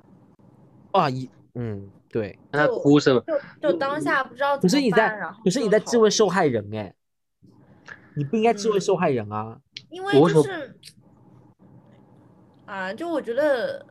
[0.92, 2.38] 啊，一嗯，对。
[2.52, 3.22] 那他哭什么？
[3.22, 6.94] 就就当下不知道怎么可是你在办，然后，可是你在质问受害人哎，
[8.16, 9.58] 你不应该质问受害人啊。
[9.90, 10.76] 因为就是
[12.66, 13.86] 啊，就我觉得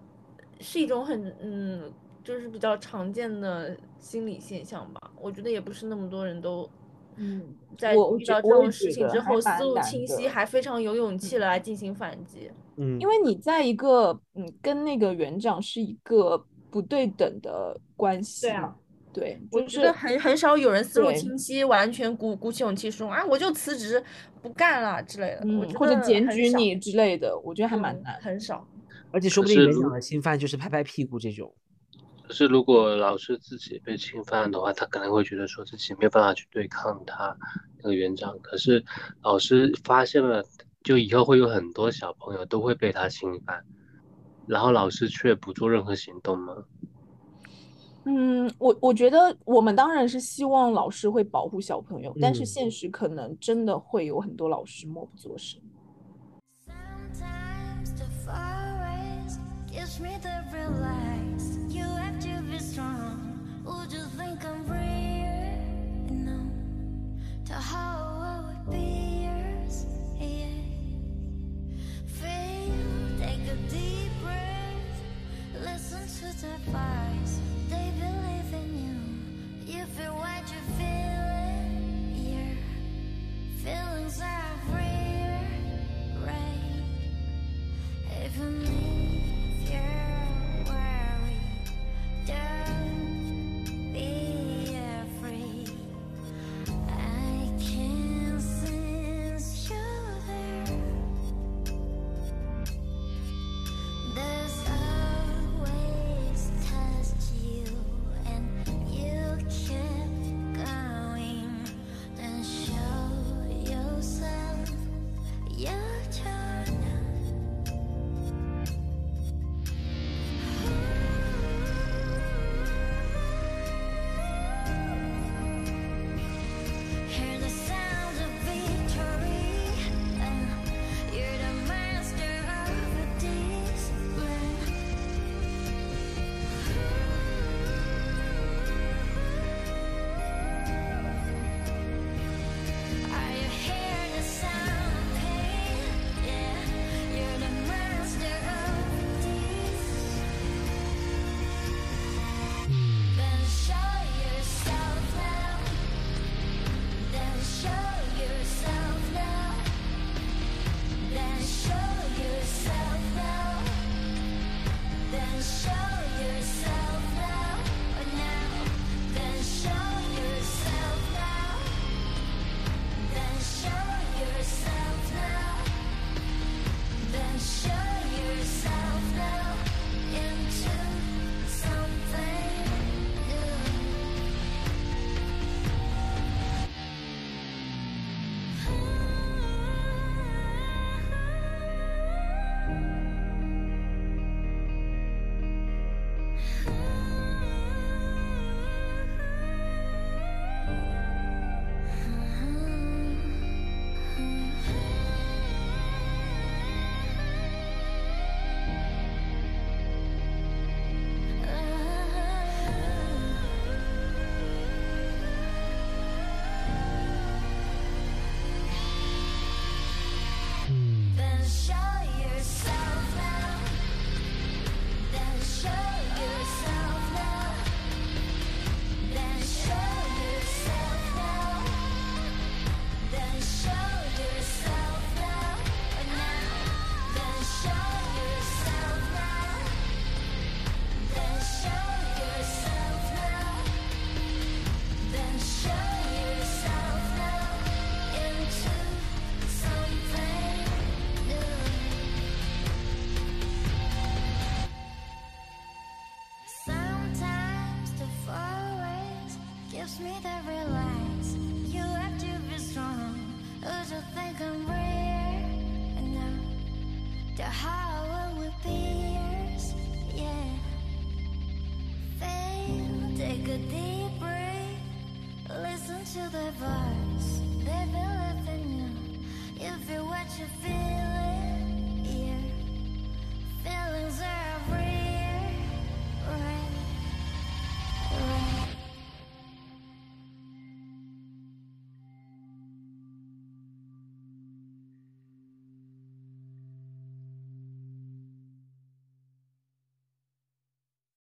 [0.60, 1.92] 是一种很嗯，
[2.24, 5.10] 就是比较常见的心理现象吧。
[5.20, 6.68] 我觉得也不是那么多人都
[7.16, 7.42] 嗯，
[7.78, 12.50] 在遇到这种事情之后思路清晰，还非常有勇气来进行反击。
[12.76, 18.74] 嗯，因为你在一个嗯跟那个园长是一个不对等的关系对啊嘛，
[19.12, 24.02] 对，我就是觉得很很少有人思路清晰，完全鼓鼓起勇气说啊，我就辞职
[24.40, 25.40] 不干了之类的。
[25.44, 28.20] 嗯，或者检举你之类的，我觉得还蛮嗯难。
[28.22, 28.66] 很少。
[29.10, 31.54] 而且说不定园长的侵犯就是拍拍屁股这种。
[32.32, 37.36] 可是如果老师自己被侵犯的话，他可能会觉得说自己没有办法去对抗他
[37.76, 38.34] 那个园长。
[38.38, 38.82] 可是
[39.22, 40.42] 老师发现了，
[40.82, 43.62] 就以后会有很多小朋友都会被他侵犯，
[44.46, 46.56] 然后老师却不做任何行动吗？
[48.06, 55.60] 嗯，我我觉得我们当然是希望老师会保护小朋友，但是嗯现实可能真的会有很多老师默不作声。
[56.66, 59.38] Sometimes the forest
[59.70, 60.80] gives me the relax.
[60.80, 61.11] You have
[62.82, 63.11] time.